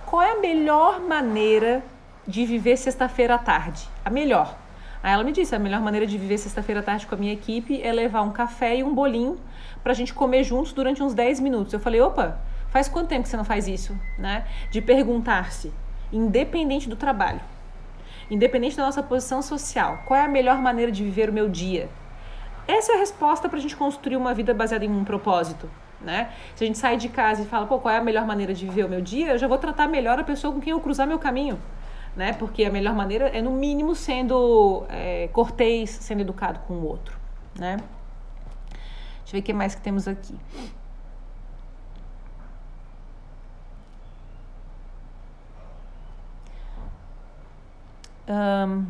[0.07, 1.83] Qual é a melhor maneira
[2.27, 3.89] de viver sexta-feira à tarde?
[4.05, 4.57] A melhor.
[5.03, 7.33] Aí ela me disse, a melhor maneira de viver sexta-feira à tarde com a minha
[7.33, 9.41] equipe é levar um café e um bolinho
[9.83, 11.73] pra gente comer juntos durante uns 10 minutos.
[11.73, 13.99] Eu falei, opa, faz quanto tempo que você não faz isso?
[14.19, 14.45] Né?
[14.71, 15.73] De perguntar-se,
[16.13, 17.41] independente do trabalho,
[18.31, 21.89] independente da nossa posição social, qual é a melhor maneira de viver o meu dia?
[22.69, 25.69] Essa é a resposta para a gente construir uma vida baseada em um propósito.
[26.01, 26.31] Né?
[26.55, 28.67] Se a gente sai de casa e fala, pô, qual é a melhor maneira de
[28.67, 31.07] viver o meu dia, eu já vou tratar melhor a pessoa com quem eu cruzar
[31.07, 31.59] meu caminho.
[32.21, 32.35] Né?
[32.35, 37.19] Porque a melhor maneira é, no mínimo, sendo é, cortês, sendo educado com o outro.
[37.59, 37.79] Né?
[37.79, 40.35] Deixa eu ver o que mais que temos aqui.
[48.29, 48.85] Um,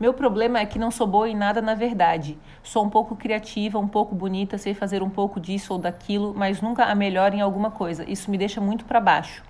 [0.00, 2.36] meu problema é que não sou boa em nada na verdade.
[2.64, 6.60] Sou um pouco criativa, um pouco bonita, sei fazer um pouco disso ou daquilo, mas
[6.60, 8.02] nunca a melhor em alguma coisa.
[8.10, 9.44] Isso me deixa muito para baixo.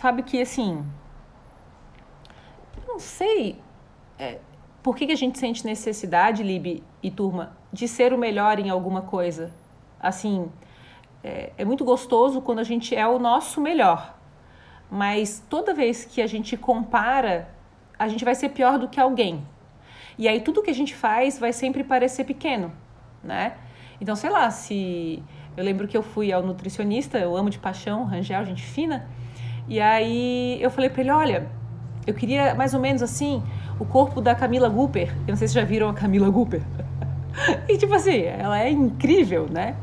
[0.00, 0.84] Sabe que assim,
[2.88, 3.60] não sei
[4.18, 4.38] é,
[4.82, 8.70] por que, que a gente sente necessidade, Lib e turma, de ser o melhor em
[8.70, 9.52] alguma coisa.
[10.00, 10.50] Assim,
[11.22, 14.20] é, é muito gostoso quando a gente é o nosso melhor
[14.90, 17.48] mas toda vez que a gente compara,
[17.96, 19.46] a gente vai ser pior do que alguém.
[20.18, 22.72] E aí tudo que a gente faz vai sempre parecer pequeno,
[23.22, 23.56] né?
[24.00, 25.22] Então, sei lá, se
[25.56, 29.08] eu lembro que eu fui ao nutricionista, eu amo de paixão, Rangel, gente fina,
[29.70, 31.46] e aí eu falei para ele, olha,
[32.04, 33.40] eu queria mais ou menos assim
[33.78, 35.14] o corpo da Camila Gooper.
[35.20, 36.60] Eu não sei se já viram a Camila Gooper.
[37.68, 39.76] e tipo assim, ela é incrível, né?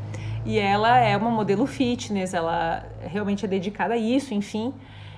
[0.44, 4.74] E ela é uma modelo fitness, ela realmente é dedicada a isso, enfim.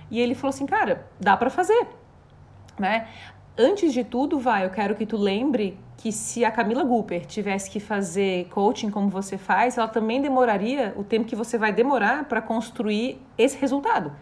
[0.08, 1.88] E ele falou assim, cara, dá para fazer,
[2.78, 3.08] né?
[3.58, 7.68] Antes de tudo, vai, eu quero que tu lembre que se a Camila Gooper tivesse
[7.68, 12.24] que fazer coaching como você faz, ela também demoraria o tempo que você vai demorar
[12.26, 14.12] para construir esse resultado.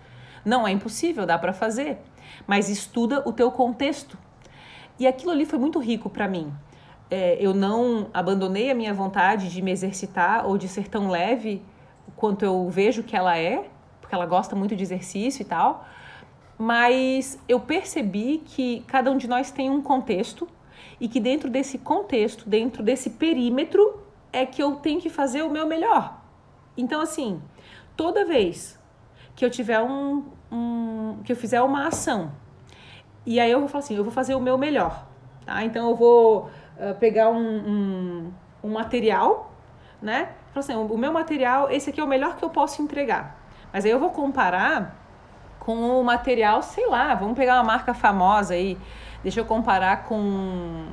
[0.45, 1.99] Não é impossível, dá para fazer,
[2.47, 4.19] mas estuda o teu contexto.
[4.99, 6.53] E aquilo ali foi muito rico para mim.
[7.11, 11.63] É, eu não abandonei a minha vontade de me exercitar ou de ser tão leve
[12.17, 13.69] quanto eu vejo que ela é,
[14.01, 15.87] porque ela gosta muito de exercício e tal.
[16.59, 20.49] Mas eu percebi que cada um de nós tem um contexto
[21.01, 24.01] e que dentro desse contexto, dentro desse perímetro,
[24.33, 26.21] é que eu tenho que fazer o meu melhor.
[26.77, 27.41] Então, assim,
[27.97, 28.78] toda vez
[29.39, 32.33] que eu tiver um, um que eu fizer uma ação
[33.25, 35.07] e aí eu vou falar assim, eu vou fazer o meu melhor,
[35.47, 35.63] tá?
[35.63, 38.33] Então eu vou uh, pegar um, um,
[38.65, 39.53] um material,
[40.03, 40.31] né?
[40.53, 43.39] Falar assim, o meu material, esse aqui é o melhor que eu posso entregar.
[43.73, 44.97] Mas aí eu vou comparar
[45.61, 48.77] com o material, sei lá, vamos pegar uma marca famosa aí.
[49.23, 50.87] Deixa eu comparar com.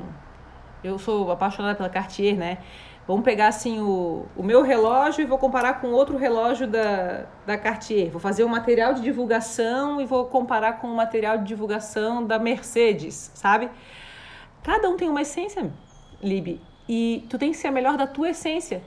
[0.83, 2.59] Eu sou apaixonada pela Cartier, né?
[3.07, 7.55] Vamos pegar assim o, o meu relógio e vou comparar com outro relógio da, da
[7.55, 8.09] Cartier.
[8.09, 12.39] Vou fazer um material de divulgação e vou comparar com o material de divulgação da
[12.39, 13.69] Mercedes, sabe?
[14.63, 15.71] Cada um tem uma essência,
[16.21, 16.59] Lib.
[16.89, 18.83] E tu tem que ser a melhor da tua essência.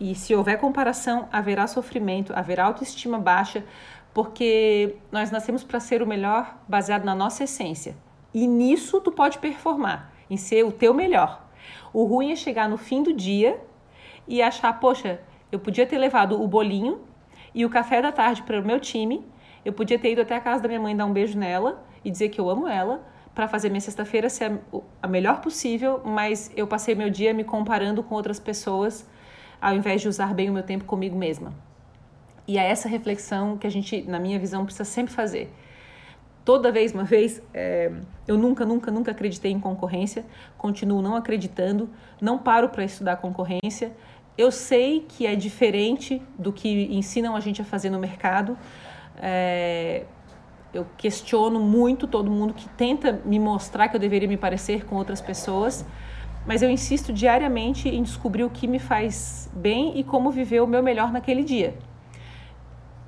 [0.00, 3.64] E se houver comparação, haverá sofrimento, haverá autoestima baixa,
[4.12, 7.96] porque nós nascemos para ser o melhor baseado na nossa essência.
[8.32, 11.43] E nisso tu pode performar, em ser o teu melhor.
[11.92, 13.60] O ruim é chegar no fim do dia
[14.26, 17.00] e achar, poxa, eu podia ter levado o bolinho
[17.54, 19.24] e o café da tarde para o meu time,
[19.64, 22.10] eu podia ter ido até a casa da minha mãe dar um beijo nela e
[22.10, 24.60] dizer que eu amo ela, para fazer minha sexta-feira ser
[25.02, 29.08] a, melhor possível, mas eu passei meu dia me comparando com outras pessoas
[29.60, 31.52] ao invés de usar bem o meu tempo comigo mesma.
[32.46, 35.50] E é essa reflexão que a gente, na minha visão, precisa sempre fazer.
[36.44, 37.90] Toda vez, uma vez, é,
[38.28, 40.26] eu nunca, nunca, nunca acreditei em concorrência,
[40.58, 41.88] continuo não acreditando,
[42.20, 43.92] não paro para estudar concorrência.
[44.36, 48.58] Eu sei que é diferente do que ensinam a gente a fazer no mercado.
[49.16, 50.04] É,
[50.74, 54.96] eu questiono muito todo mundo que tenta me mostrar que eu deveria me parecer com
[54.96, 55.86] outras pessoas,
[56.46, 60.66] mas eu insisto diariamente em descobrir o que me faz bem e como viver o
[60.66, 61.74] meu melhor naquele dia.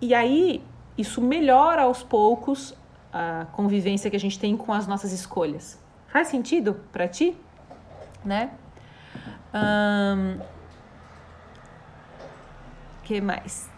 [0.01, 0.63] E aí,
[0.97, 2.75] isso melhora aos poucos
[3.17, 5.79] a convivência que a gente tem com as nossas escolhas.
[6.09, 7.35] Faz sentido para ti?
[8.23, 8.51] Né?
[9.55, 10.39] Um,
[13.05, 13.71] que mais?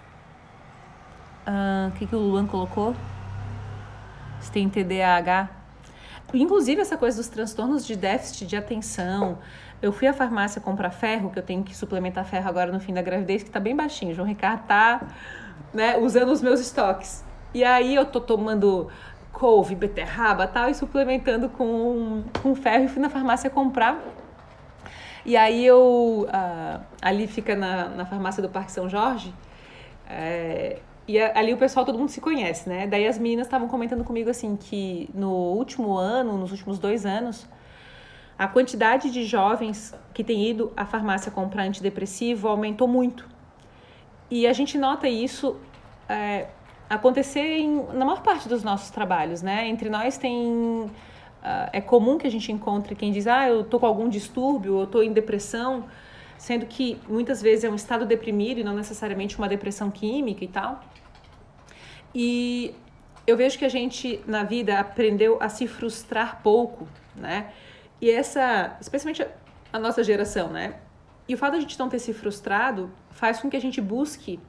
[1.47, 2.97] O que, que o Luan colocou?
[4.41, 5.49] Se tem TDAH.
[6.35, 9.39] Inclusive, essa coisa dos transtornos de déficit de atenção.
[9.81, 12.93] Eu fui à farmácia comprar ferro, que eu tenho que suplementar ferro agora no fim
[12.93, 14.13] da gravidez, que tá bem baixinho.
[14.13, 15.01] João Ricardo tá
[15.73, 17.25] né, usando os meus estoques.
[17.55, 18.89] E aí eu tô tomando
[19.33, 22.85] couve, beterraba tal, e suplementando com, com ferro.
[22.85, 24.01] E fui na farmácia comprar.
[25.25, 26.27] E aí eu.
[26.29, 29.35] Uh, ali fica na, na farmácia do Parque São Jorge.
[30.09, 32.87] É, e ali o pessoal, todo mundo se conhece, né?
[32.87, 37.47] Daí as meninas estavam comentando comigo assim que no último ano, nos últimos dois anos,
[38.39, 43.29] a quantidade de jovens que têm ido à farmácia comprar antidepressivo aumentou muito.
[44.31, 45.57] E a gente nota isso
[46.09, 46.49] é,
[46.89, 49.69] acontecer em, na maior parte dos nossos trabalhos, né?
[49.69, 53.79] Entre nós tem uh, é comum que a gente encontre quem diz, ah, eu tô
[53.79, 55.85] com algum distúrbio, eu tô em depressão,
[56.37, 60.49] sendo que muitas vezes é um estado deprimido e não necessariamente uma depressão química e
[60.49, 60.81] tal.
[62.15, 62.75] E
[63.27, 67.53] eu vejo que a gente na vida aprendeu a se frustrar pouco, né?
[68.01, 69.27] E essa, especialmente
[69.73, 70.77] a nossa geração, né?
[71.29, 73.81] E o fato de a gente não ter se frustrado faz com que a gente
[73.81, 74.41] busque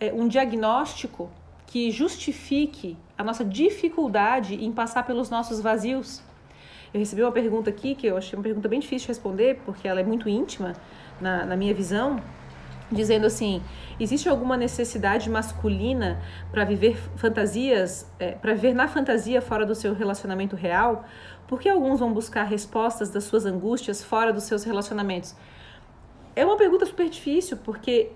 [0.00, 1.30] é, um diagnóstico
[1.68, 6.22] que justifique a nossa dificuldade em passar pelos nossos vazios.
[6.92, 9.86] Eu recebi uma pergunta aqui que eu achei uma pergunta bem difícil de responder, porque
[9.86, 10.72] ela é muito íntima
[11.20, 12.22] na, na minha visão,
[12.90, 13.62] dizendo assim:
[14.00, 16.18] existe alguma necessidade masculina
[16.50, 21.04] para viver fantasias, é, para viver na fantasia fora do seu relacionamento real?
[21.46, 25.36] Por que alguns vão buscar respostas das suas angústias fora dos seus relacionamentos?
[26.34, 28.10] É uma pergunta super difícil, porque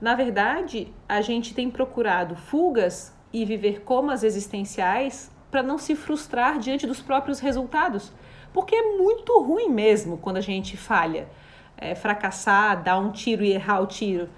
[0.00, 6.58] na verdade a gente tem procurado fugas e viver comas existenciais para não se frustrar
[6.58, 8.12] diante dos próprios resultados,
[8.52, 11.28] porque é muito ruim mesmo quando a gente falha
[11.76, 14.28] é, fracassar, dar um tiro e errar o tiro,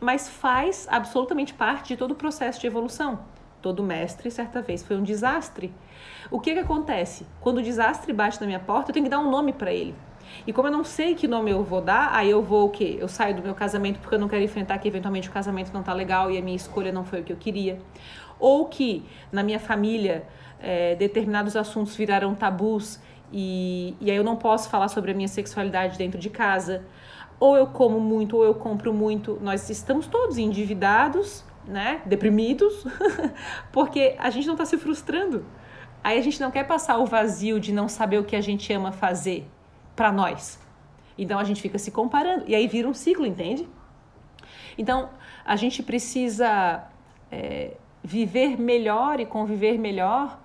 [0.00, 3.20] mas faz absolutamente parte de todo o processo de evolução.
[3.60, 5.72] Todo mestre, certa vez, foi um desastre.
[6.30, 7.26] O que, que acontece?
[7.40, 9.94] Quando o desastre bate na minha porta, eu tenho que dar um nome para ele.
[10.46, 12.96] E como eu não sei que nome eu vou dar, aí eu vou o quê?
[12.98, 15.82] Eu saio do meu casamento porque eu não quero enfrentar que eventualmente o casamento não
[15.82, 17.78] tá legal e a minha escolha não foi o que eu queria.
[18.38, 20.26] Ou que na minha família
[20.60, 23.00] é, determinados assuntos viraram tabus
[23.32, 26.84] e, e aí eu não posso falar sobre a minha sexualidade dentro de casa.
[27.40, 29.38] Ou eu como muito, ou eu compro muito.
[29.42, 32.00] Nós estamos todos endividados, né?
[32.06, 32.84] Deprimidos,
[33.72, 35.44] porque a gente não está se frustrando.
[36.02, 38.72] Aí a gente não quer passar o vazio de não saber o que a gente
[38.72, 39.48] ama fazer
[39.94, 40.60] para nós.
[41.16, 42.44] Então a gente fica se comparando.
[42.46, 43.68] E aí vira um ciclo, entende?
[44.76, 45.10] Então
[45.44, 46.84] a gente precisa
[47.30, 50.38] é, viver melhor e conviver melhor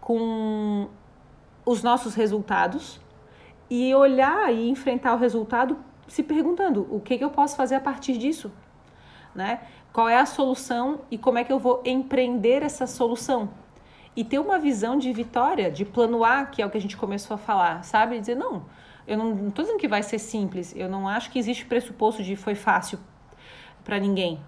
[0.00, 0.88] com
[1.64, 3.00] os nossos resultados
[3.68, 7.80] e olhar e enfrentar o resultado se perguntando o que, que eu posso fazer a
[7.80, 8.52] partir disso,
[9.34, 9.60] né?
[9.92, 13.50] Qual é a solução e como é que eu vou empreender essa solução?
[14.14, 16.96] E ter uma visão de vitória, de plano A, que é o que a gente
[16.96, 18.18] começou a falar, sabe?
[18.20, 18.64] Dizer, não,
[19.06, 22.34] eu não estou dizendo que vai ser simples, eu não acho que existe pressuposto de
[22.36, 22.98] foi fácil
[23.84, 24.40] para ninguém.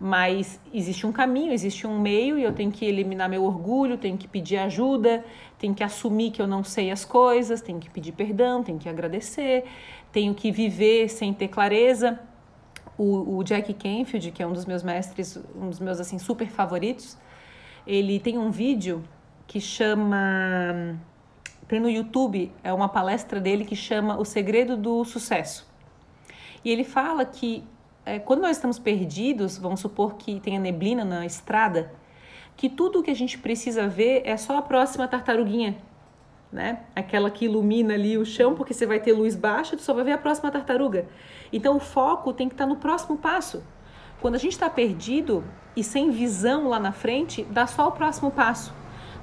[0.00, 4.16] Mas existe um caminho, existe um meio e eu tenho que eliminar meu orgulho, tenho
[4.16, 5.22] que pedir ajuda,
[5.58, 8.88] tenho que assumir que eu não sei as coisas, tenho que pedir perdão, tenho que
[8.88, 9.64] agradecer,
[10.10, 12.18] tenho que viver sem ter clareza.
[12.96, 16.48] O, o Jack Canfield, que é um dos meus mestres, um dos meus assim super
[16.48, 17.16] favoritos,
[17.86, 19.04] ele tem um vídeo
[19.46, 20.98] que chama
[21.78, 25.68] no YouTube, é uma palestra dele que chama O Segredo do Sucesso.
[26.64, 27.62] E ele fala que
[28.04, 31.92] é, quando nós estamos perdidos, vamos supor que tenha neblina na estrada,
[32.56, 35.78] que tudo o que a gente precisa ver é só a próxima tartaruguinha,
[36.52, 36.80] né?
[36.96, 40.04] Aquela que ilumina ali o chão, porque você vai ter luz baixa, tu só vai
[40.04, 41.06] ver a próxima tartaruga.
[41.52, 43.62] Então o foco tem que estar no próximo passo.
[44.20, 45.44] Quando a gente está perdido
[45.76, 48.79] e sem visão lá na frente, dá só o próximo passo.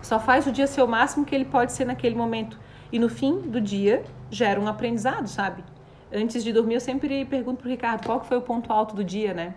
[0.07, 2.57] Só faz o dia ser o máximo que ele pode ser naquele momento.
[2.93, 5.61] E no fim do dia, gera um aprendizado, sabe?
[6.09, 9.33] Antes de dormir, eu sempre pergunto pro Ricardo qual foi o ponto alto do dia,
[9.33, 9.53] né?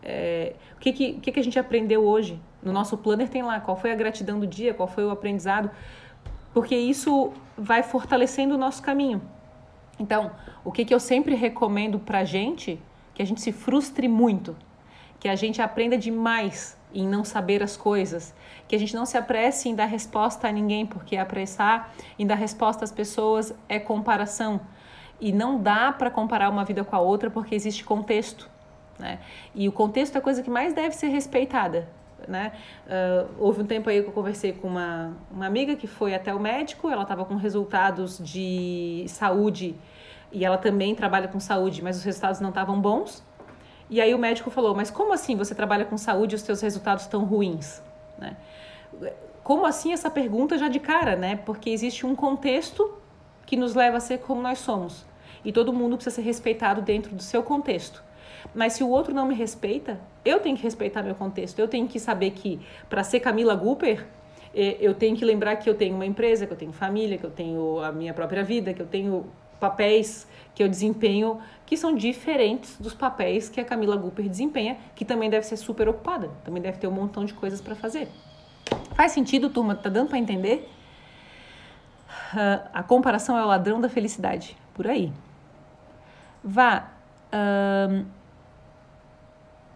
[0.00, 2.40] É, o que que, que que a gente aprendeu hoje?
[2.62, 5.68] No nosso planner tem lá qual foi a gratidão do dia, qual foi o aprendizado,
[6.54, 9.20] porque isso vai fortalecendo o nosso caminho.
[9.98, 10.30] Então,
[10.64, 12.80] o que, que eu sempre recomendo pra gente,
[13.12, 14.56] que a gente se frustre muito,
[15.18, 18.34] que a gente aprenda demais em não saber as coisas,
[18.68, 22.34] que a gente não se apresse em dar resposta a ninguém, porque apressar em dar
[22.34, 24.60] resposta às pessoas é comparação.
[25.20, 28.48] E não dá para comparar uma vida com a outra porque existe contexto.
[28.98, 29.18] Né?
[29.54, 31.88] E o contexto é a coisa que mais deve ser respeitada.
[32.28, 32.52] Né?
[32.86, 36.34] Uh, houve um tempo aí que eu conversei com uma, uma amiga que foi até
[36.34, 39.74] o médico, ela estava com resultados de saúde
[40.30, 43.24] e ela também trabalha com saúde, mas os resultados não estavam bons.
[43.90, 46.60] E aí o médico falou: Mas como assim você trabalha com saúde e os seus
[46.60, 47.82] resultados estão ruins?
[48.16, 48.36] Né?
[49.42, 51.36] Como assim essa pergunta já de cara, né?
[51.44, 52.94] Porque existe um contexto
[53.44, 55.04] que nos leva a ser como nós somos.
[55.44, 58.02] E todo mundo precisa ser respeitado dentro do seu contexto.
[58.54, 61.58] Mas se o outro não me respeita, eu tenho que respeitar meu contexto.
[61.58, 64.06] Eu tenho que saber que para ser Camila Gooper,
[64.54, 67.24] eh, eu tenho que lembrar que eu tenho uma empresa, que eu tenho família, que
[67.24, 69.26] eu tenho a minha própria vida, que eu tenho
[69.60, 75.04] papéis que eu desempenho que são diferentes dos papéis que a Camila Gooper desempenha, que
[75.04, 78.08] também deve ser super ocupada, também deve ter um montão de coisas para fazer.
[78.94, 79.76] Faz sentido, turma?
[79.76, 80.68] Tá dando para entender?
[82.32, 85.12] Uh, a comparação é o ladrão da felicidade, por aí.
[86.42, 86.88] Vá.
[87.32, 88.04] Uh,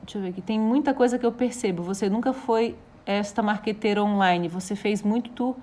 [0.03, 0.43] deixa eu ver aqui.
[0.43, 1.83] Tem muita coisa que eu percebo.
[1.85, 2.77] Você nunca foi
[3.07, 4.49] esta marqueteira online.
[4.49, 5.57] Você fez muito tu.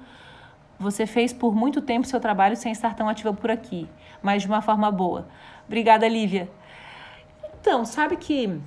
[0.82, 3.88] Você fez por muito tempo seu trabalho sem estar tão ativa por aqui
[4.22, 5.28] mas de uma forma boa.
[5.66, 6.50] Obrigada, Lívia.
[7.60, 8.60] Então, sabe que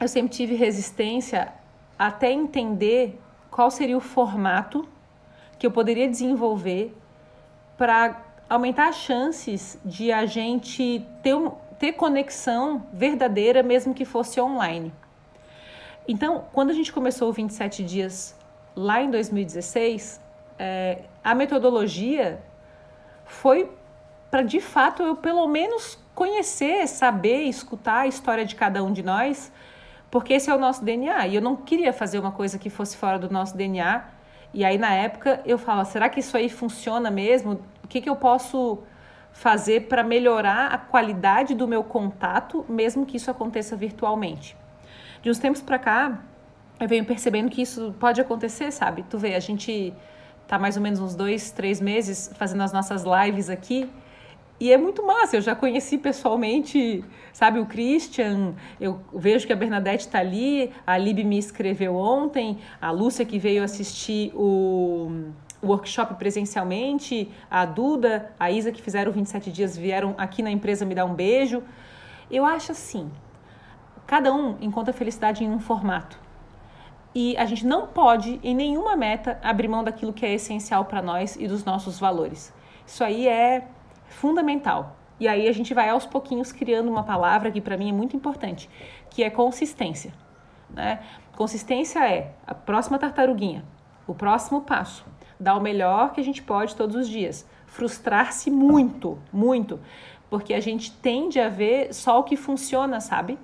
[0.00, 1.52] eu sempre tive resistência
[1.98, 3.18] até entender
[3.50, 4.88] qual seria o formato
[5.58, 6.96] que eu poderia desenvolver
[7.76, 11.36] para aumentar as chances de a gente ter,
[11.78, 14.92] ter conexão verdadeira, mesmo que fosse online.
[16.08, 18.36] Então, quando a gente começou o 27 dias
[18.74, 20.20] lá em 2016,
[20.58, 22.42] é, a metodologia
[23.24, 23.70] foi
[24.30, 29.02] para de fato eu pelo menos conhecer, saber, escutar a história de cada um de
[29.02, 29.52] nós,
[30.10, 31.26] porque esse é o nosso DNA.
[31.28, 34.04] E eu não queria fazer uma coisa que fosse fora do nosso DNA.
[34.52, 37.60] E aí na época eu falava, será que isso aí funciona mesmo?
[37.82, 38.82] O que, que eu posso
[39.32, 44.56] fazer para melhorar a qualidade do meu contato, mesmo que isso aconteça virtualmente?
[45.22, 46.18] De uns tempos para cá,
[46.78, 49.04] eu venho percebendo que isso pode acontecer, sabe?
[49.08, 49.94] Tu vê, a gente
[50.52, 53.88] tá mais ou menos uns dois, três meses fazendo as nossas lives aqui
[54.60, 59.56] e é muito massa, eu já conheci pessoalmente, sabe, o Christian, eu vejo que a
[59.56, 65.32] Bernadette está ali, a Lib me escreveu ontem, a Lúcia que veio assistir o,
[65.62, 70.84] o workshop presencialmente, a Duda, a Isa que fizeram 27 dias vieram aqui na empresa
[70.84, 71.62] me dar um beijo.
[72.30, 73.10] Eu acho assim,
[74.06, 76.21] cada um encontra felicidade em um formato.
[77.14, 81.02] E a gente não pode, em nenhuma meta, abrir mão daquilo que é essencial para
[81.02, 82.52] nós e dos nossos valores.
[82.86, 83.66] Isso aí é
[84.08, 84.96] fundamental.
[85.20, 88.16] E aí a gente vai aos pouquinhos criando uma palavra que para mim é muito
[88.16, 88.68] importante,
[89.10, 90.12] que é consistência.
[90.70, 91.00] Né?
[91.36, 93.64] Consistência é a próxima tartaruguinha,
[94.06, 95.04] o próximo passo,
[95.38, 97.46] dar o melhor que a gente pode todos os dias.
[97.66, 99.78] Frustrar-se muito, muito,
[100.28, 103.38] porque a gente tende a ver só o que funciona, sabe?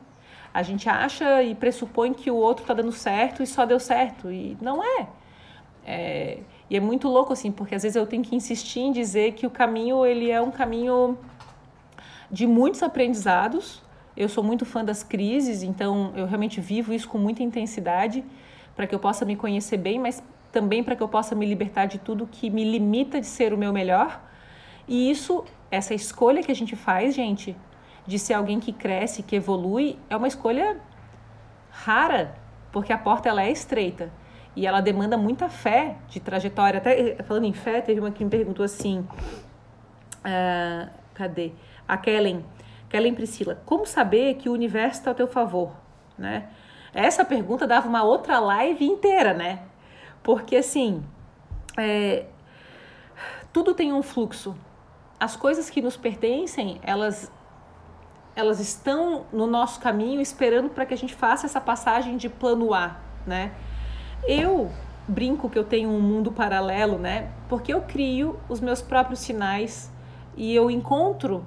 [0.52, 4.30] A gente acha e pressupõe que o outro está dando certo e só deu certo,
[4.30, 5.08] e não é.
[5.86, 6.38] é
[6.70, 9.46] e é muito louco, assim, porque às vezes eu tenho que insistir em dizer que
[9.46, 11.16] o caminho, ele é um caminho
[12.30, 13.82] de muitos aprendizados.
[14.16, 18.24] Eu sou muito fã das crises, então eu realmente vivo isso com muita intensidade
[18.76, 20.22] para que eu possa me conhecer bem, mas
[20.52, 23.58] também para que eu possa me libertar de tudo que me limita de ser o
[23.58, 24.20] meu melhor.
[24.86, 27.56] E isso, essa escolha que a gente faz, gente,
[28.08, 30.80] de ser alguém que cresce, que evolui, é uma escolha
[31.70, 32.34] rara,
[32.72, 34.10] porque a porta ela é estreita
[34.56, 36.78] e ela demanda muita fé de trajetória.
[36.78, 39.06] Até eh, falando em fé, teve uma que me perguntou assim:
[40.20, 41.52] uh, cadê?
[41.86, 42.42] A Kellen,
[42.88, 45.72] Kellen Priscila, como saber que o universo está ao teu favor?
[46.16, 46.48] Né?
[46.94, 49.64] Essa pergunta dava uma outra live inteira, né?
[50.22, 51.04] Porque assim,
[51.76, 52.24] é,
[53.52, 54.56] tudo tem um fluxo.
[55.20, 57.30] As coisas que nos pertencem, elas
[58.38, 62.72] elas estão no nosso caminho esperando para que a gente faça essa passagem de plano
[62.72, 63.50] A, né?
[64.28, 64.70] Eu
[65.08, 67.32] brinco que eu tenho um mundo paralelo, né?
[67.48, 69.90] Porque eu crio os meus próprios sinais
[70.36, 71.44] e eu encontro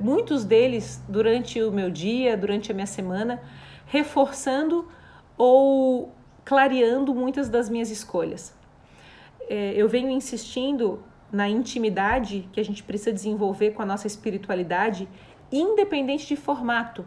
[0.00, 3.42] muitos deles durante o meu dia, durante a minha semana,
[3.84, 4.88] reforçando
[5.36, 6.10] ou
[6.42, 8.54] clareando muitas das minhas escolhas.
[9.46, 15.06] é, eu venho insistindo na intimidade que a gente precisa desenvolver com a nossa espiritualidade,
[15.58, 17.04] independente de formato.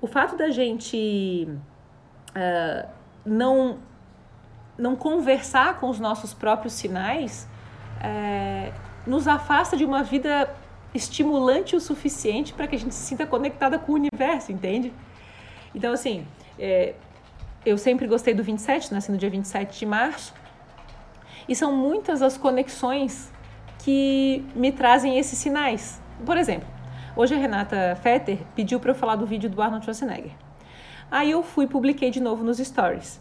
[0.00, 1.48] O fato da gente
[2.30, 2.88] uh,
[3.24, 3.78] não,
[4.78, 7.48] não conversar com os nossos próprios sinais
[8.02, 8.72] é,
[9.06, 10.52] nos afasta de uma vida
[10.94, 14.92] estimulante o suficiente para que a gente se sinta conectada com o universo, entende?
[15.74, 16.26] Então, assim,
[16.58, 16.94] é,
[17.64, 20.34] eu sempre gostei do 27, nasci no dia 27 de março,
[21.48, 23.30] e são muitas as conexões
[23.78, 26.00] que me trazem esses sinais.
[26.24, 26.68] Por exemplo,
[27.20, 30.32] hoje a Renata Fetter pediu para eu falar do vídeo do Arnold Schwarzenegger.
[31.10, 33.20] Aí eu fui e publiquei de novo nos stories.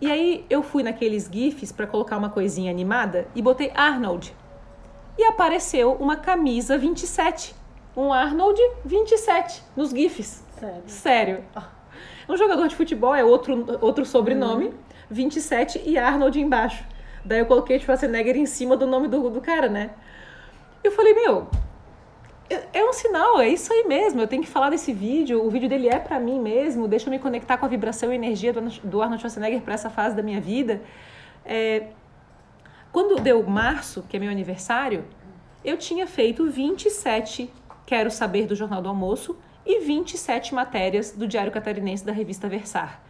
[0.00, 4.32] E aí eu fui naqueles GIFs para colocar uma coisinha animada e botei Arnold.
[5.18, 7.56] E apareceu uma camisa 27.
[7.96, 10.44] Um Arnold 27 nos GIFs.
[10.60, 10.82] Sério.
[10.86, 11.44] Sério.
[12.28, 14.74] Um jogador de futebol é outro, outro sobrenome, uhum.
[15.10, 16.84] 27 e Arnold embaixo.
[17.24, 19.90] Daí eu coloquei Schwarzenegger em cima do nome do, do cara, né?
[20.84, 21.48] Eu falei, meu,
[22.50, 24.20] é, um sinal, é isso aí mesmo.
[24.20, 25.44] Eu tenho que falar desse vídeo.
[25.44, 26.88] O vídeo dele é para mim mesmo.
[26.88, 30.16] Deixa eu me conectar com a vibração e energia do Arnold Schwarzenegger para essa fase
[30.16, 30.82] da minha vida.
[31.44, 31.88] É...
[32.90, 35.04] Quando deu março, que é meu aniversário,
[35.64, 37.52] eu tinha feito 27
[37.84, 43.07] Quero Saber do Jornal do Almoço e 27 matérias do Diário Catarinense da revista Versar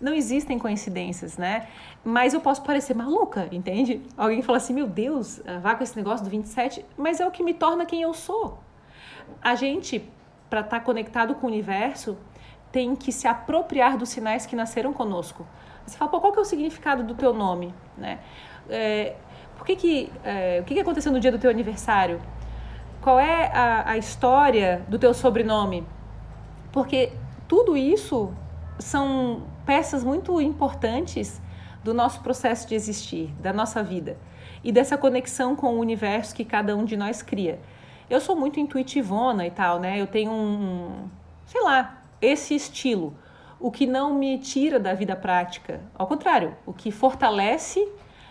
[0.00, 1.68] não existem coincidências, né?
[2.04, 4.02] Mas eu posso parecer maluca, entende?
[4.16, 7.30] Alguém fala assim, meu Deus, ah, vá com esse negócio do 27, mas é o
[7.30, 8.58] que me torna quem eu sou.
[9.42, 10.08] A gente,
[10.48, 12.16] para estar tá conectado com o universo,
[12.72, 15.46] tem que se apropriar dos sinais que nasceram conosco.
[15.86, 18.20] Você fala, pô, qual que é o significado do teu nome, né?
[18.68, 19.16] É,
[19.56, 22.20] por que que, é, o que, que aconteceu no dia do teu aniversário?
[23.02, 25.86] Qual é a, a história do teu sobrenome?
[26.72, 27.12] Porque
[27.48, 28.32] tudo isso
[28.78, 31.40] são peças muito importantes
[31.84, 34.18] do nosso processo de existir, da nossa vida
[34.64, 37.60] e dessa conexão com o universo que cada um de nós cria.
[38.10, 40.00] Eu sou muito intuitivona e tal, né?
[40.00, 41.08] Eu tenho um,
[41.46, 43.14] sei lá, esse estilo,
[43.60, 47.86] o que não me tira da vida prática, ao contrário, o que fortalece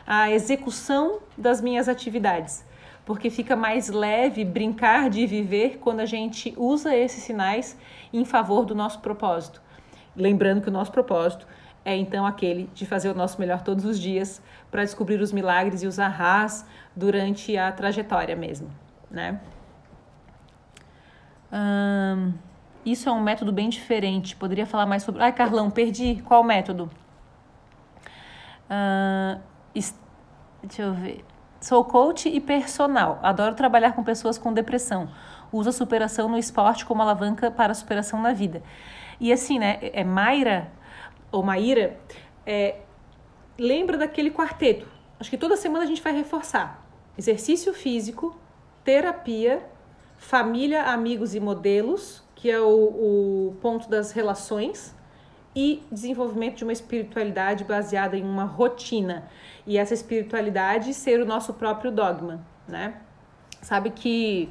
[0.05, 2.65] a execução das minhas atividades,
[3.05, 7.77] porque fica mais leve brincar de viver quando a gente usa esses sinais
[8.11, 9.68] em favor do nosso propósito.
[10.15, 11.47] Lembrando que o nosso propósito
[11.85, 15.81] é então aquele de fazer o nosso melhor todos os dias para descobrir os milagres
[15.81, 18.69] e os arras durante a trajetória mesmo,
[19.09, 19.39] né?
[21.51, 22.33] Hum,
[22.85, 24.35] isso é um método bem diferente.
[24.35, 25.21] Poderia falar mais sobre.
[25.21, 26.21] Ai, Carlão, perdi.
[26.25, 26.89] Qual método?
[28.69, 29.39] Hum,
[30.63, 31.25] deixa eu ver.
[31.59, 33.19] Sou coach e personal.
[33.21, 35.09] Adoro trabalhar com pessoas com depressão.
[35.51, 38.61] Uso a superação no esporte como alavanca para a superação na vida.
[39.19, 39.79] E assim, né?
[39.81, 40.71] É Mayra,
[41.31, 41.97] ou Maíra,
[42.45, 42.77] é,
[43.57, 44.87] lembra daquele quarteto.
[45.19, 46.85] Acho que toda semana a gente vai reforçar.
[47.17, 48.35] Exercício físico,
[48.83, 49.61] terapia,
[50.17, 54.95] família, amigos e modelos, que é o, o ponto das relações,
[55.55, 59.29] e desenvolvimento de uma espiritualidade baseada em uma rotina.
[59.67, 63.01] E essa espiritualidade ser o nosso próprio dogma, né?
[63.61, 64.49] Sabe que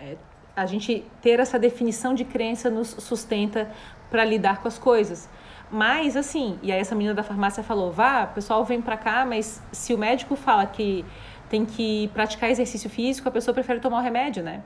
[0.00, 0.16] é,
[0.56, 3.70] a gente ter essa definição de crença nos sustenta
[4.10, 5.28] para lidar com as coisas.
[5.70, 9.24] Mas assim, e aí essa menina da farmácia falou: "Vá, o pessoal vem para cá,
[9.24, 11.04] mas se o médico fala que
[11.48, 14.62] tem que praticar exercício físico, a pessoa prefere tomar o remédio, né?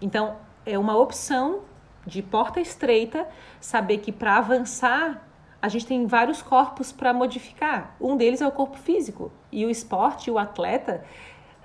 [0.00, 1.62] Então, é uma opção
[2.06, 3.26] de porta estreita
[3.60, 5.26] saber que para avançar
[5.60, 7.96] a gente tem vários corpos para modificar.
[8.00, 9.32] Um deles é o corpo físico.
[9.50, 11.04] E o esporte, o atleta,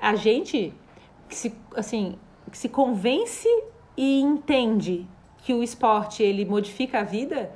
[0.01, 0.73] a gente
[1.27, 2.17] que se, assim,
[2.49, 3.47] que se convence
[3.95, 5.07] e entende
[5.41, 7.51] que o esporte ele modifica a vida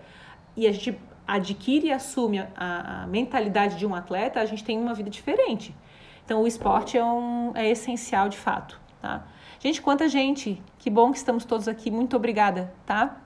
[0.55, 4.77] e a gente adquire e assume a, a mentalidade de um atleta, a gente tem
[4.77, 5.75] uma vida diferente.
[6.23, 9.25] Então o esporte é, um, é essencial de fato, tá?
[9.59, 10.61] Gente, quanta gente!
[10.77, 11.89] Que bom que estamos todos aqui.
[11.89, 13.17] Muito obrigada, tá?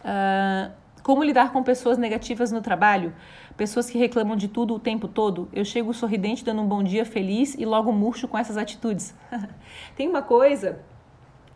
[0.00, 0.72] Uh,
[1.02, 3.14] como lidar com pessoas negativas no trabalho?
[3.56, 5.48] Pessoas que reclamam de tudo o tempo todo?
[5.52, 9.14] Eu chego sorridente, dando um bom dia feliz e logo murcho com essas atitudes.
[9.96, 10.80] Tem uma coisa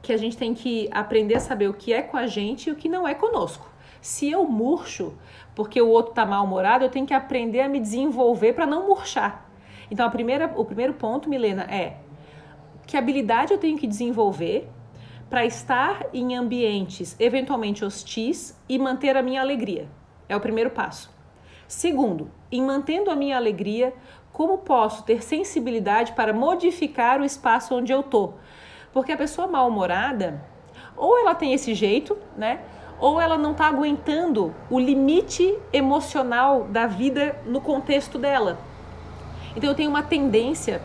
[0.05, 2.72] que a gente tem que aprender a saber o que é com a gente e
[2.72, 3.66] o que não é conosco.
[4.00, 5.14] Se eu murcho
[5.55, 9.50] porque o outro está mal-humorado, eu tenho que aprender a me desenvolver para não murchar.
[9.90, 11.96] Então, a primeira, o primeiro ponto, Milena, é
[12.86, 14.68] que habilidade eu tenho que desenvolver
[15.30, 19.88] para estar em ambientes eventualmente hostis e manter a minha alegria.
[20.28, 21.11] É o primeiro passo.
[21.66, 23.94] Segundo, em mantendo a minha alegria,
[24.34, 28.34] como posso ter sensibilidade para modificar o espaço onde eu estou?
[28.95, 30.40] Porque a pessoa mal-humorada,
[30.97, 32.61] ou ela tem esse jeito, né?
[33.01, 38.57] Ou ela não está aguentando o limite emocional da vida no contexto dela.
[39.57, 40.80] Então eu tenho uma tendência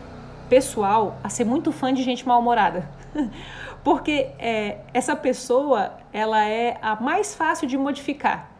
[0.48, 2.90] pessoal a ser muito fã de gente mal-humorada.
[3.84, 8.50] Porque é, essa pessoa, ela é a mais fácil de modificar.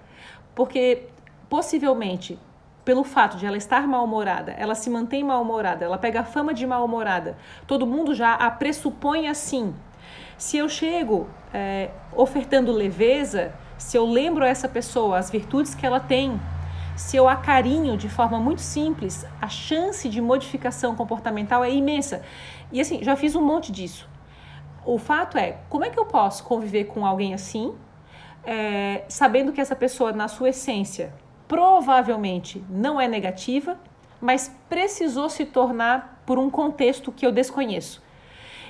[0.55, 1.09] Porque
[1.49, 2.39] possivelmente,
[2.85, 6.67] pelo fato de ela estar mal-humorada, ela se mantém mal-humorada, ela pega a fama de
[6.67, 9.75] mal-humorada, todo mundo já a pressupõe assim.
[10.39, 16.01] Se eu chego é, ofertando leveza, se eu lembro essa pessoa as virtudes que ela
[16.01, 16.41] tem,
[16.97, 22.23] se eu acarinho de forma muito simples, a chance de modificação comportamental é imensa.
[22.71, 24.09] E assim, já fiz um monte disso.
[24.85, 27.75] O fato é, como é que eu posso conviver com alguém assim,
[28.45, 31.13] é, sabendo que essa pessoa, na sua essência,
[31.51, 33.77] provavelmente não é negativa,
[34.21, 38.01] mas precisou se tornar por um contexto que eu desconheço.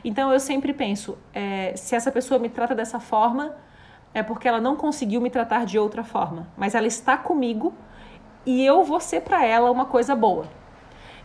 [0.02, 3.54] Então eu sempre penso, é, se essa pessoa me trata dessa forma,
[4.14, 7.74] é porque ela não conseguiu me tratar de outra forma, mas ela está comigo
[8.46, 10.46] e eu vou ser para ela uma coisa boa.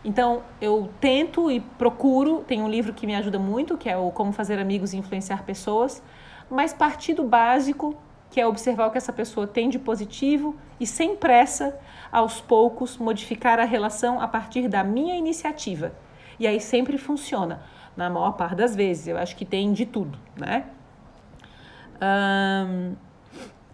[0.04, 4.10] Então eu tento e procuro, tem um livro que me ajuda muito, que é o
[4.10, 6.02] Como Fazer Amigos e Influenciar Pessoas,
[6.50, 7.96] mas partir do básico
[8.36, 11.74] que é observar o que essa pessoa tem de positivo e, sem pressa,
[12.12, 15.94] aos poucos, modificar a relação a partir da minha iniciativa.
[16.38, 17.62] E aí sempre funciona,
[17.96, 19.08] na maior parte das vezes.
[19.08, 20.66] Eu acho que tem de tudo, né?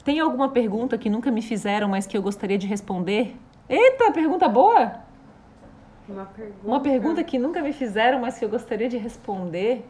[0.05, 3.35] tem alguma pergunta que nunca me fizeram, mas que eu gostaria de responder?
[3.69, 4.93] Eita, pergunta boa!
[6.09, 6.69] Uma pergunta.
[6.69, 9.85] Uma pergunta que nunca me fizeram, mas que eu gostaria de responder.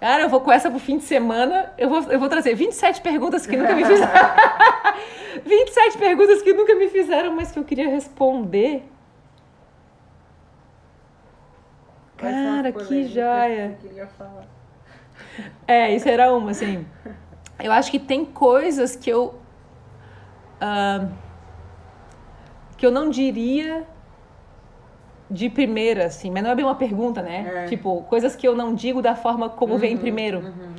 [0.00, 1.72] Cara, eu vou com essa pro fim de semana.
[1.76, 4.12] Eu vou, eu vou trazer 27 perguntas que nunca me fizeram.
[5.44, 8.84] 27 perguntas que nunca me fizeram, mas que eu queria responder.
[12.16, 13.78] Cara, que joia.
[15.66, 16.86] É, isso era uma, assim.
[17.58, 19.34] Eu acho que tem coisas que eu.
[20.60, 21.12] Uh,
[22.76, 23.86] que eu não diria
[25.30, 27.64] de primeira, assim, mas não é bem uma pergunta, né?
[27.64, 27.66] É.
[27.66, 30.38] Tipo, coisas que eu não digo da forma como uhum, vem primeiro.
[30.38, 30.74] Uhum.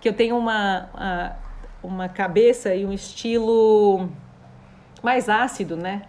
[0.00, 1.36] Que eu tenho uma,
[1.82, 4.08] uma, cabeça e um estilo
[5.02, 6.02] mais ácido, né?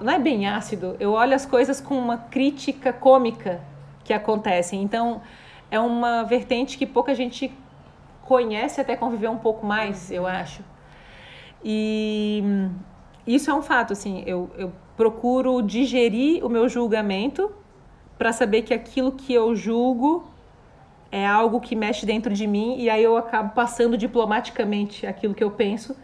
[0.00, 3.60] Não é bem ácido, eu olho as coisas com uma crítica cômica
[4.04, 4.82] que acontecem.
[4.82, 5.20] Então,
[5.70, 7.52] é uma vertente que pouca gente
[8.22, 10.16] conhece até conviver um pouco mais, uhum.
[10.16, 10.62] eu acho.
[11.64, 12.42] E
[13.26, 14.72] isso é um fato, assim, eu, eu
[15.02, 17.50] procuro digerir o meu julgamento
[18.16, 20.24] para saber que aquilo que eu julgo
[21.10, 25.42] é algo que mexe dentro de mim e aí eu acabo passando diplomaticamente aquilo que
[25.42, 25.96] eu penso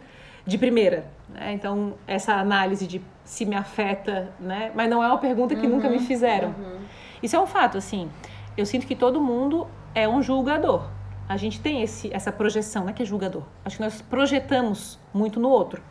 [0.45, 1.09] de primeira.
[1.29, 1.53] Né?
[1.53, 4.69] Então, essa análise de se me afeta, né?
[4.75, 6.49] Mas não é uma pergunta que uhum, nunca me uhum, fizeram.
[6.49, 6.79] Uhum.
[7.23, 8.09] Isso é um fato, assim.
[8.57, 10.89] Eu sinto que todo mundo é um julgador.
[11.29, 13.43] A gente tem esse, essa projeção, não é que é julgador.
[13.63, 15.81] Acho que nós projetamos muito no outro.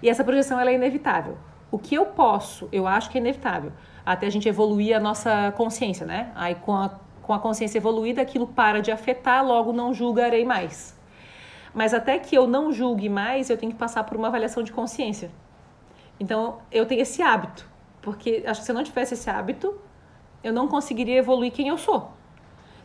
[0.00, 1.36] E essa projeção ela é inevitável.
[1.74, 3.72] O que eu posso, eu acho que é inevitável,
[4.06, 6.30] até a gente evoluir a nossa consciência, né?
[6.36, 6.88] Aí com a,
[7.20, 10.96] com a consciência evoluída, aquilo para de afetar, logo não julgarei mais.
[11.74, 14.70] Mas até que eu não julgue mais, eu tenho que passar por uma avaliação de
[14.70, 15.32] consciência.
[16.20, 17.68] Então, eu tenho esse hábito,
[18.00, 19.76] porque acho que se eu não tivesse esse hábito,
[20.44, 22.12] eu não conseguiria evoluir quem eu sou.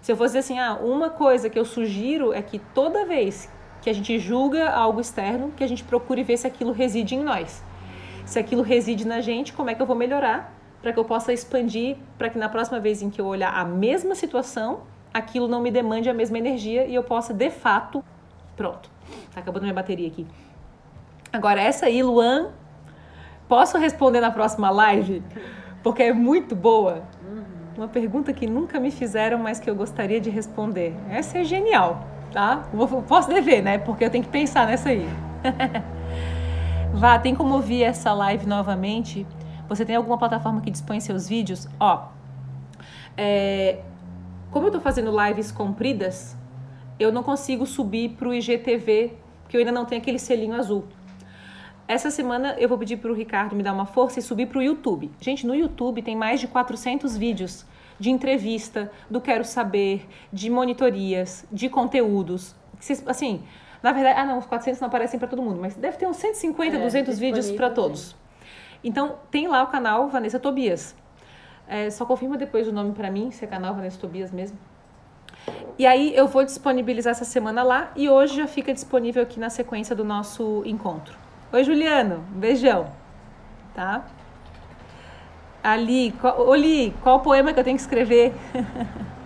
[0.01, 3.53] Se eu fosse dizer assim, ah, uma coisa que eu sugiro é que toda vez
[3.83, 7.21] que a gente julga algo externo, que a gente procure ver se aquilo reside em
[7.21, 7.68] nós
[8.25, 11.33] se aquilo reside na gente, como é que eu vou melhorar para que eu possa
[11.33, 14.81] expandir, para que na próxima vez em que eu olhar a mesma situação,
[15.13, 18.03] aquilo não me demande a mesma energia e eu possa de fato.
[18.55, 18.89] Pronto,
[19.33, 20.25] tá acabando minha bateria aqui.
[21.31, 22.49] Agora, essa aí, Luan,
[23.47, 25.21] posso responder na próxima live?
[25.83, 27.03] Porque é muito boa.
[27.77, 30.93] Uma pergunta que nunca me fizeram, mas que eu gostaria de responder.
[31.09, 32.63] Essa é genial, tá?
[33.07, 33.77] Posso dever, né?
[33.77, 35.07] Porque eu tenho que pensar nessa aí.
[36.99, 39.25] Vá, tem como ouvir essa live novamente?
[39.69, 41.65] Você tem alguma plataforma que dispõe seus vídeos?
[41.79, 42.09] Ó,
[43.15, 43.79] é,
[44.51, 46.35] como eu tô fazendo lives compridas,
[46.99, 50.87] eu não consigo subir pro IGTV, porque eu ainda não tenho aquele selinho azul.
[51.87, 55.09] Essa semana eu vou pedir pro Ricardo me dar uma força e subir pro YouTube.
[55.21, 57.65] Gente, no YouTube tem mais de 400 vídeos
[57.97, 62.53] de entrevista, do Quero Saber, de monitorias, de conteúdos.
[63.07, 63.41] Assim,
[63.81, 66.17] na verdade, ah não, os 400 não aparecem para todo mundo, mas deve ter uns
[66.17, 68.15] 150, é, 200 vídeos para todos.
[68.83, 70.95] Então, tem lá o canal Vanessa Tobias.
[71.67, 74.57] É, só confirma depois o nome para mim, se é canal Vanessa Tobias mesmo.
[75.77, 79.49] E aí eu vou disponibilizar essa semana lá e hoje já fica disponível aqui na
[79.49, 81.17] sequência do nosso encontro.
[81.53, 82.87] Oi, Juliano, um beijão.
[83.73, 84.05] Tá?
[85.63, 88.33] Ali, qual, Oli, qual poema que eu tenho que escrever?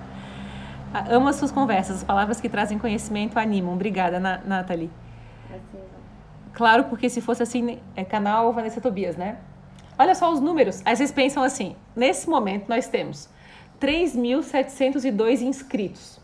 [1.09, 3.73] Amo as suas conversas, as palavras que trazem conhecimento animam.
[3.73, 4.91] Obrigada, Nathalie.
[6.53, 9.37] Claro, porque se fosse assim, é canal Vanessa Tobias, né?
[9.97, 10.81] olha só os números.
[10.85, 13.29] Aí vocês pensam assim: nesse momento nós temos
[13.79, 16.19] 3.702 inscritos.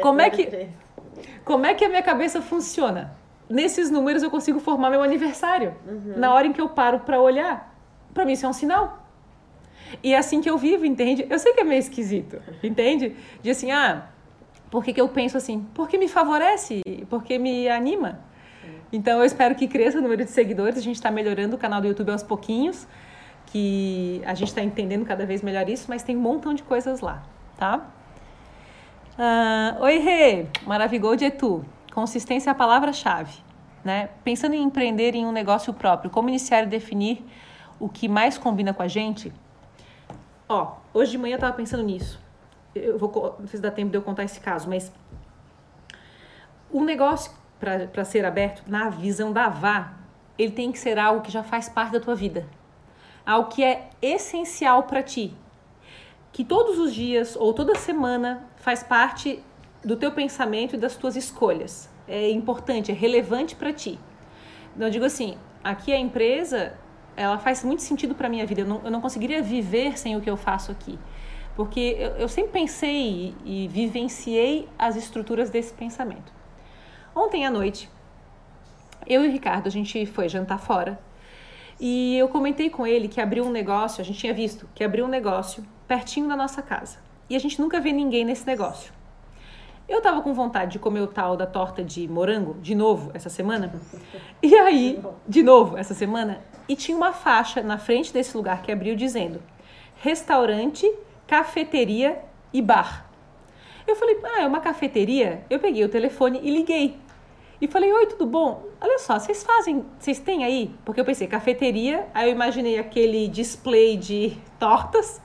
[0.00, 0.68] Como é que
[1.44, 3.12] como é que a minha cabeça funciona?
[3.48, 5.74] Nesses números eu consigo formar meu aniversário.
[5.86, 6.14] Uhum.
[6.16, 7.74] Na hora em que eu paro para olhar,
[8.14, 8.99] para mim isso é um sinal.
[10.02, 11.26] E é assim que eu vivo, entende?
[11.28, 13.16] Eu sei que é meio esquisito, entende?
[13.42, 14.06] De assim, ah,
[14.70, 15.66] por que, que eu penso assim?
[15.74, 18.20] Porque me favorece, porque me anima.
[18.92, 20.78] Então eu espero que cresça o número de seguidores.
[20.78, 22.86] A gente está melhorando o canal do YouTube aos pouquinhos,
[23.46, 27.00] que a gente está entendendo cada vez melhor isso, mas tem um montão de coisas
[27.00, 27.22] lá,
[27.56, 27.88] tá?
[29.18, 30.46] Uh, Oi, Rê!
[30.66, 31.64] Maravigold é tu.
[31.92, 33.38] Consistência é a palavra-chave.
[33.84, 34.10] Né?
[34.22, 37.24] Pensando em empreender em um negócio próprio, como iniciar e definir
[37.78, 39.32] o que mais combina com a gente?
[40.50, 42.20] Ó, hoje de manhã eu estava pensando nisso.
[42.74, 44.92] Eu vou, não sei se dá tempo de eu contar esse caso, mas
[46.68, 47.30] o negócio
[47.60, 49.92] para ser aberto, na visão da VA,
[50.36, 52.48] ele tem que ser algo que já faz parte da tua vida.
[53.24, 55.32] Algo que é essencial para ti,
[56.32, 59.44] que todos os dias ou toda semana faz parte
[59.84, 61.88] do teu pensamento e das tuas escolhas.
[62.08, 64.00] É importante, é relevante para ti.
[64.74, 66.76] Então, eu digo assim, aqui a empresa,
[67.20, 68.62] ela faz muito sentido para minha vida.
[68.62, 70.98] Eu não, eu não, conseguiria viver sem o que eu faço aqui.
[71.54, 76.32] Porque eu, eu sempre pensei e, e vivenciei as estruturas desse pensamento.
[77.14, 77.90] Ontem à noite,
[79.06, 80.98] eu e o Ricardo, a gente foi jantar fora.
[81.78, 85.04] E eu comentei com ele que abriu um negócio, a gente tinha visto que abriu
[85.04, 86.98] um negócio pertinho da nossa casa.
[87.28, 88.92] E a gente nunca vê ninguém nesse negócio.
[89.88, 93.28] Eu tava com vontade de comer o tal da torta de morango, de novo, essa
[93.28, 93.72] semana.
[94.40, 96.40] E aí, de novo, essa semana,
[96.70, 99.42] e tinha uma faixa na frente desse lugar que abriu dizendo:
[99.96, 100.88] restaurante,
[101.26, 103.10] cafeteria e bar.
[103.88, 105.44] Eu falei, ah, é uma cafeteria?
[105.50, 106.96] Eu peguei o telefone e liguei.
[107.60, 108.68] E falei, oi, tudo bom?
[108.80, 110.72] Olha só, vocês fazem, vocês têm aí?
[110.84, 115.20] Porque eu pensei, cafeteria, aí eu imaginei aquele display de tortas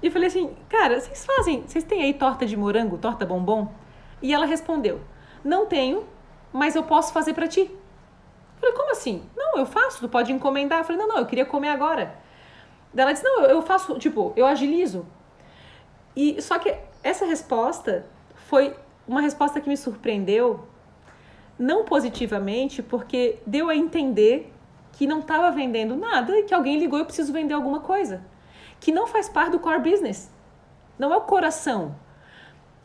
[0.00, 3.68] e falei assim, cara, vocês fazem, vocês têm aí torta de morango, torta bombom?
[4.22, 5.00] E ela respondeu,
[5.42, 6.04] não tenho,
[6.52, 7.68] mas eu posso fazer para ti.
[8.60, 9.22] Falei, como assim?
[9.36, 10.80] Não, eu faço, tu pode encomendar.
[10.80, 12.14] Eu falei, não, não, eu queria comer agora.
[12.92, 15.06] Daí ela disse, não, eu faço, tipo, eu agilizo.
[16.16, 18.74] E só que essa resposta foi
[19.06, 20.66] uma resposta que me surpreendeu,
[21.58, 24.52] não positivamente, porque deu a entender
[24.92, 28.22] que não estava vendendo nada e que alguém ligou, eu preciso vender alguma coisa
[28.80, 30.30] que não faz parte do core business.
[30.98, 31.94] Não é o coração.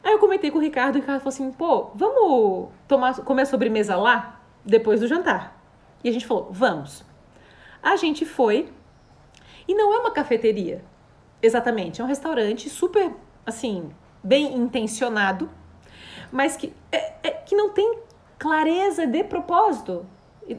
[0.04, 3.44] Aí eu comentei com o Ricardo e o Ricardo falou assim: pô, vamos tomar, comer
[3.44, 5.62] a sobremesa lá depois do jantar.
[6.04, 7.04] E a gente falou: vamos.
[7.82, 8.70] A gente foi
[9.68, 10.84] e não é uma cafeteria,
[11.41, 12.01] exatamente.
[12.01, 13.12] É um restaurante super,
[13.45, 13.89] assim,
[14.24, 15.49] bem intencionado,
[16.32, 17.99] mas que, é, é, que não tem
[18.38, 20.06] clareza de propósito.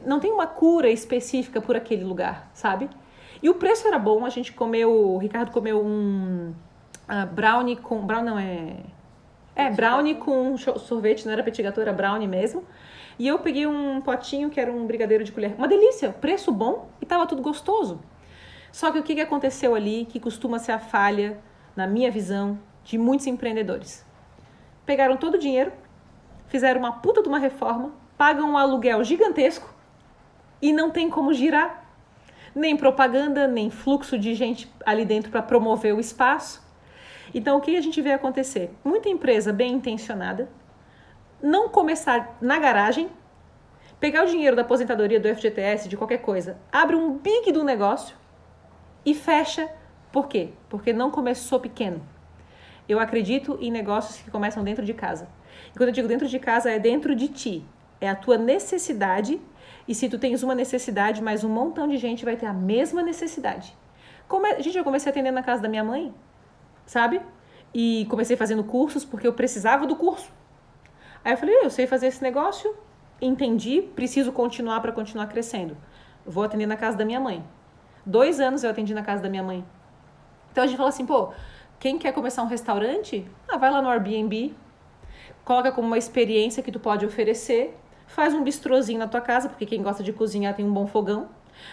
[0.05, 2.89] Não tem uma cura específica por aquele lugar, sabe?
[3.41, 6.53] E o preço era bom, a gente comeu, o Ricardo comeu um
[7.07, 8.03] uh, brownie com.
[8.03, 8.77] Brownie não é.
[9.55, 12.63] É, brownie com sorvete, não era petit gâteau, era brownie mesmo.
[13.17, 15.55] E eu peguei um potinho que era um brigadeiro de colher.
[15.57, 18.01] Uma delícia, preço bom e tava tudo gostoso.
[18.71, 21.39] Só que o que, que aconteceu ali, que costuma ser a falha,
[21.75, 24.05] na minha visão, de muitos empreendedores?
[24.85, 25.71] Pegaram todo o dinheiro,
[26.47, 29.73] fizeram uma puta de uma reforma, pagam um aluguel gigantesco
[30.61, 31.85] e não tem como girar
[32.55, 36.63] nem propaganda, nem fluxo de gente ali dentro para promover o espaço.
[37.33, 38.73] Então, o que a gente vê acontecer?
[38.83, 40.49] Muita empresa bem intencionada
[41.45, 43.07] não começar na garagem,
[43.99, 48.15] pegar o dinheiro da aposentadoria do FGTS, de qualquer coisa, abre um big do negócio
[49.05, 49.69] e fecha.
[50.11, 50.49] Por quê?
[50.67, 52.01] Porque não começou pequeno.
[52.89, 55.27] Eu acredito em negócios que começam dentro de casa.
[55.73, 57.63] E quando eu digo dentro de casa, é dentro de ti.
[58.01, 59.39] É a tua necessidade
[59.87, 63.03] e se tu tens uma necessidade, mais um montão de gente vai ter a mesma
[63.03, 63.75] necessidade.
[64.59, 66.11] Gente, eu comecei atendendo na casa da minha mãe,
[66.87, 67.21] sabe?
[67.71, 70.31] E comecei fazendo cursos porque eu precisava do curso.
[71.25, 72.73] Aí eu falei, eu sei fazer esse negócio,
[73.21, 75.75] entendi, preciso continuar para continuar crescendo.
[76.25, 77.43] Vou atender na casa da minha mãe.
[78.05, 79.65] Dois anos eu atendi na casa da minha mãe.
[80.51, 81.33] Então a gente fala assim, pô,
[81.79, 83.27] quem quer começar um restaurante?
[83.49, 84.55] Ah, vai lá no Airbnb,
[85.43, 89.65] coloca como uma experiência que tu pode oferecer Faz um bistrozinho na tua casa, porque
[89.65, 91.27] quem gosta de cozinhar tem um bom fogão.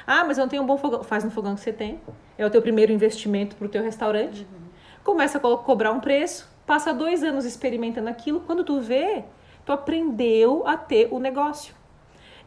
[0.07, 1.03] Ah, mas eu não tenho um bom fogão.
[1.03, 2.00] Faz no fogão que você tem.
[2.38, 4.40] É o teu primeiro investimento para o teu restaurante.
[4.40, 4.68] Uhum.
[5.05, 8.40] Começa a co cobrar um preço, passa dois anos experimentando aquilo.
[8.40, 9.24] Quando tu vê,
[9.72, 11.74] tu aprendeu a ter o negócio.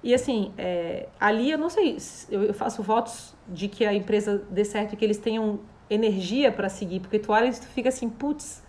[0.03, 1.97] E assim, é, ali eu não sei,
[2.29, 5.59] eu faço votos de que a empresa dê certo e que eles tenham
[5.89, 8.63] energia para seguir, porque tu olha e tu fica assim, putz,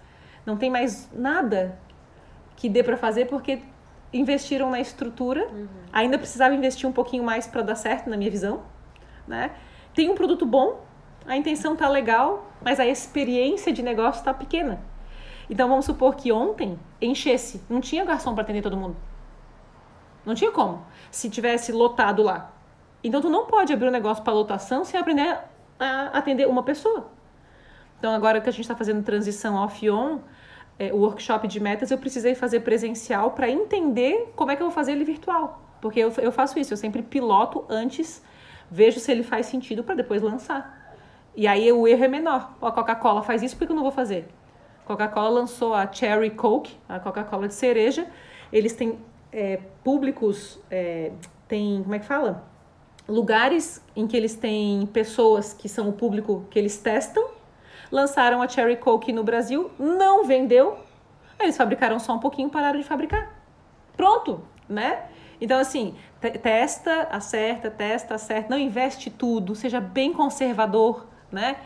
[0.47, 1.79] não tem mais nada
[2.57, 3.61] que dê para fazer porque
[4.13, 5.69] investiram na estrutura, uhum.
[5.93, 8.63] ainda precisava investir um pouquinho mais para dar certo, na minha visão,
[9.29, 9.51] né?
[9.95, 10.81] tem um produto bom,
[11.27, 14.81] a intenção tá legal, mas a experiência de negócio tá pequena.
[15.49, 18.97] Então vamos supor que ontem enchesse, não tinha garçom para atender todo mundo.
[20.25, 20.85] Não tinha como.
[21.11, 22.53] Se tivesse lotado lá.
[23.03, 25.39] Então tu não pode abrir um negócio para lotação sem aprender
[25.79, 27.09] a atender uma pessoa.
[27.99, 30.19] Então agora que a gente está fazendo transição off-on,
[30.79, 34.67] é, o workshop de metas eu precisei fazer presencial para entender como é que eu
[34.67, 35.63] vou fazer ele virtual.
[35.81, 38.23] Porque eu, eu faço isso, eu sempre piloto antes,
[38.71, 40.97] vejo se ele faz sentido para depois lançar.
[41.35, 42.55] E aí o erro é menor.
[42.61, 44.27] a Coca-Cola faz isso, por que eu não vou fazer?
[44.87, 48.07] Coca-Cola lançou a Cherry Coke, a Coca-Cola de cereja.
[48.53, 48.99] Eles têm
[49.33, 51.11] é, públicos, é,
[51.49, 52.45] tem, como é que fala?
[53.09, 57.31] Lugares em que eles têm pessoas que são o público que eles testam.
[57.91, 60.79] Lançaram a Cherry Coke no Brasil, não vendeu.
[61.39, 63.31] Eles fabricaram só um pouquinho, pararam de fabricar.
[63.97, 65.07] Pronto, né?
[65.41, 65.97] Então, assim,
[66.43, 68.49] testa, acerta, testa, acerta.
[68.49, 71.57] Não investe tudo, seja bem conservador, né?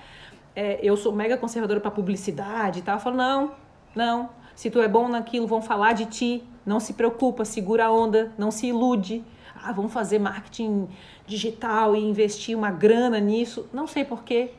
[0.55, 2.97] É, eu sou mega conservadora para publicidade e tal.
[2.97, 3.55] Eu falo, não,
[3.95, 4.31] não.
[4.55, 6.45] Se tu é bom naquilo, vão falar de ti.
[6.67, 9.25] Não se preocupa, segura a onda, não se ilude.
[9.55, 10.89] Ah, vamos fazer marketing
[11.27, 13.69] digital e investir uma grana nisso.
[13.73, 14.53] Não sei porquê.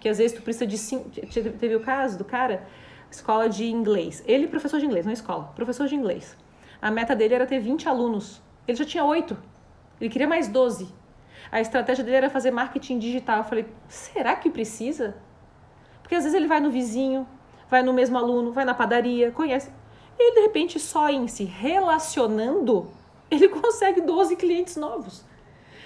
[0.00, 1.10] Que às vezes tu precisa de cinco.
[1.10, 2.66] Teve o caso do cara,
[3.10, 4.22] escola de inglês.
[4.26, 6.36] Ele, professor de inglês, não escola, professor de inglês.
[6.80, 8.40] A meta dele era ter 20 alunos.
[8.66, 9.36] Ele já tinha oito.
[10.00, 10.88] Ele queria mais 12.
[11.50, 13.38] A estratégia dele era fazer marketing digital.
[13.38, 15.16] Eu falei, será que precisa?
[16.08, 17.26] Porque às vezes ele vai no vizinho,
[17.70, 19.70] vai no mesmo aluno, vai na padaria, conhece.
[20.18, 22.88] E de repente, só em se relacionando,
[23.30, 25.22] ele consegue 12 clientes novos.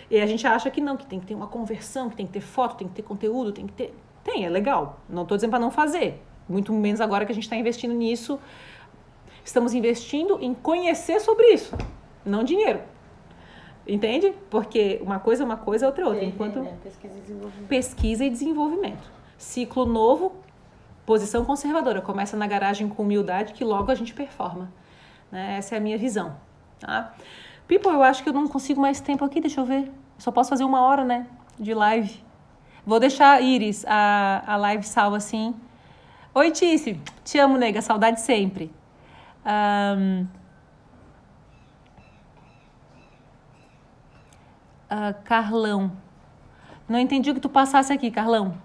[0.09, 2.35] E a gente acha que não, que tem que ter uma conversão, que tem que
[2.35, 3.93] ter foto, tem que ter conteúdo, tem que ter.
[4.23, 5.01] Tem, é legal.
[5.09, 6.23] Não estou dizendo para não fazer.
[6.49, 8.39] Muito menos agora que a gente está investindo nisso.
[9.45, 11.77] Estamos investindo em conhecer sobre isso,
[12.25, 12.81] não dinheiro.
[13.85, 14.33] Entende?
[14.49, 16.25] Porque uma coisa é uma coisa, outra é outra.
[16.25, 16.77] Enquanto né?
[16.81, 17.69] pesquisa, e desenvolvimento.
[17.69, 19.22] pesquisa e desenvolvimento.
[19.43, 20.33] Ciclo novo,
[21.05, 22.01] posição conservadora.
[22.01, 24.73] Começa na garagem com humildade, que logo a gente performa.
[25.33, 25.57] Né?
[25.59, 26.37] Essa é a minha visão.
[26.79, 27.13] Tá?
[27.67, 29.91] People, eu acho que eu não consigo mais tempo aqui, deixa eu ver.
[30.17, 31.27] só posso fazer uma hora, né?
[31.59, 32.25] De live.
[32.87, 35.57] Vou deixar, Iris, a, a live salva assim.
[36.33, 37.01] Oi, Tice.
[37.25, 37.83] Te amo, nega.
[37.83, 38.73] Saudade sempre.
[39.45, 40.25] Um,
[44.89, 45.91] uh, Carlão.
[46.89, 48.57] Não entendi o que tu passasse aqui, Carlão.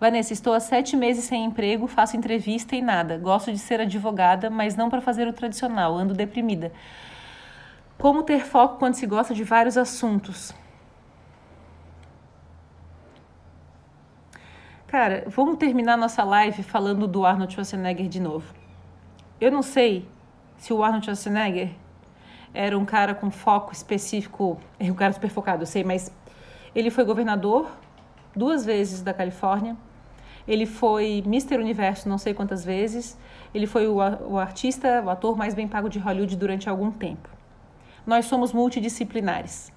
[0.00, 3.18] Vanessa, estou há sete meses sem emprego, faço entrevista e nada.
[3.18, 6.72] Gosto de ser advogada, mas não para fazer o tradicional, ando deprimida.
[7.98, 10.54] Como ter foco quando se gosta de vários assuntos?
[14.86, 18.54] Cara, vamos terminar nossa live falando do Arnold Schwarzenegger de novo.
[19.40, 20.08] Eu não sei
[20.56, 21.72] se o Arnold Schwarzenegger
[22.54, 26.10] era um cara com foco específico, um cara super focado, eu sei, mas
[26.72, 27.68] ele foi governador
[28.34, 29.76] duas vezes da Califórnia.
[30.48, 31.58] Ele foi Mr.
[31.58, 33.18] Universo não sei quantas vezes.
[33.54, 37.28] Ele foi o, o artista, o ator mais bem pago de Hollywood durante algum tempo.
[38.06, 39.70] Nós somos multidisciplinares.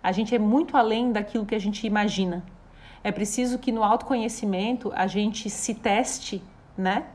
[0.00, 2.44] A gente é muito além daquilo que a gente imagina.
[3.02, 6.40] É preciso que no autoconhecimento a gente se teste,
[6.78, 7.06] né?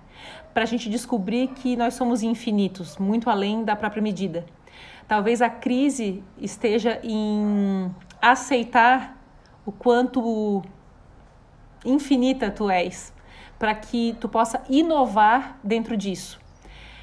[0.54, 4.46] Para a gente descobrir que nós somos infinitos, muito além da própria medida.
[5.08, 7.89] Talvez a crise esteja em
[8.22, 9.18] aceitar
[9.66, 10.62] o quanto
[11.86, 13.13] infinita tu és,
[13.57, 16.39] para que tu possa inovar dentro disso.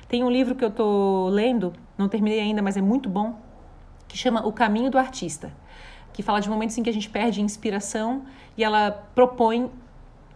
[0.08, 3.38] Tem um livro que eu estou lendo, não terminei ainda, mas é muito bom,
[4.06, 5.52] que chama O Caminho do Artista,
[6.12, 8.24] que fala de momentos em que a gente perde inspiração
[8.56, 9.70] e ela propõe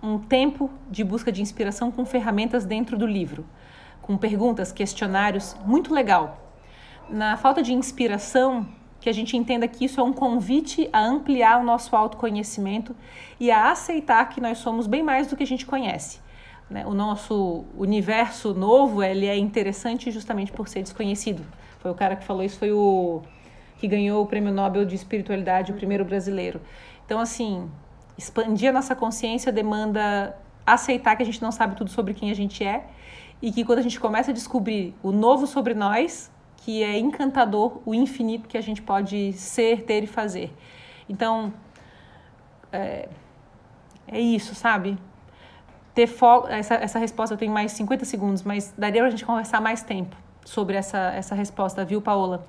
[0.02, 3.46] um tempo de busca de inspiração com ferramentas dentro do livro,
[4.02, 6.42] com perguntas, questionários, muito legal
[7.12, 8.66] na falta de inspiração,
[9.02, 12.94] que a gente entenda que isso é um convite a ampliar o nosso autoconhecimento
[13.40, 16.20] e a aceitar que nós somos bem mais do que a gente conhece.
[16.70, 16.86] Né?
[16.86, 21.44] O nosso universo novo ele é interessante justamente por ser desconhecido.
[21.80, 23.22] Foi o cara que falou isso, foi o
[23.78, 26.60] que ganhou o Prêmio Nobel de Espiritualidade, o primeiro brasileiro.
[27.04, 27.68] Então, assim,
[28.16, 32.34] expandir a nossa consciência demanda aceitar que a gente não sabe tudo sobre quem a
[32.34, 32.84] gente é
[33.42, 36.30] e que quando a gente começa a descobrir o novo sobre nós,
[36.64, 40.54] que é encantador o infinito que a gente pode ser, ter e fazer.
[41.08, 41.52] Então,
[42.72, 43.08] é,
[44.06, 44.96] é isso, sabe?
[45.92, 46.46] Ter foco.
[46.46, 50.16] Essa, essa resposta eu tenho mais 50 segundos, mas daria pra gente conversar mais tempo
[50.44, 52.46] sobre essa, essa resposta, viu, Paola?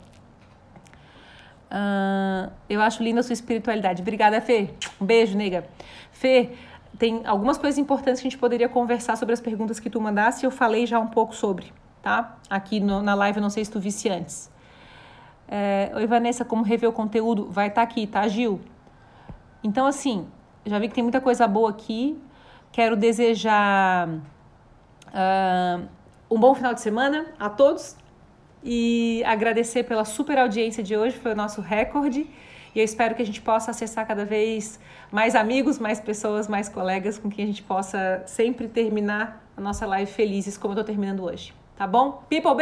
[1.72, 4.04] Uh, eu acho linda a sua espiritualidade.
[4.04, 4.70] Obrigada, Fê.
[5.02, 5.66] Um beijo, nega.
[6.12, 6.52] Fê,
[7.00, 10.46] tem algumas coisas importantes que a gente poderia conversar sobre as perguntas que tu mandasse.
[10.46, 11.74] Eu falei já um pouco sobre
[12.04, 12.38] tá?
[12.50, 14.52] Aqui no, na live, não sei se tu visse antes.
[15.48, 17.48] É, Oi, Vanessa, como rever o conteúdo?
[17.50, 18.60] Vai estar tá aqui, tá, Gil?
[19.64, 20.28] Então, assim,
[20.66, 22.18] Já vi que tem muita coisa boa aqui.
[22.72, 25.88] Quero desejar uh,
[26.32, 27.98] um bom final de semana a todos
[28.64, 32.26] e agradecer pela super audiência de hoje, foi o nosso recorde.
[32.74, 34.80] E eu espero que a gente possa acessar cada vez
[35.12, 39.86] mais amigos, mais pessoas, mais colegas com quem a gente possa sempre terminar a nossa
[39.86, 41.54] live felizes como eu estou terminando hoje.
[41.76, 42.24] Tá bom?
[42.30, 42.62] People, beijo!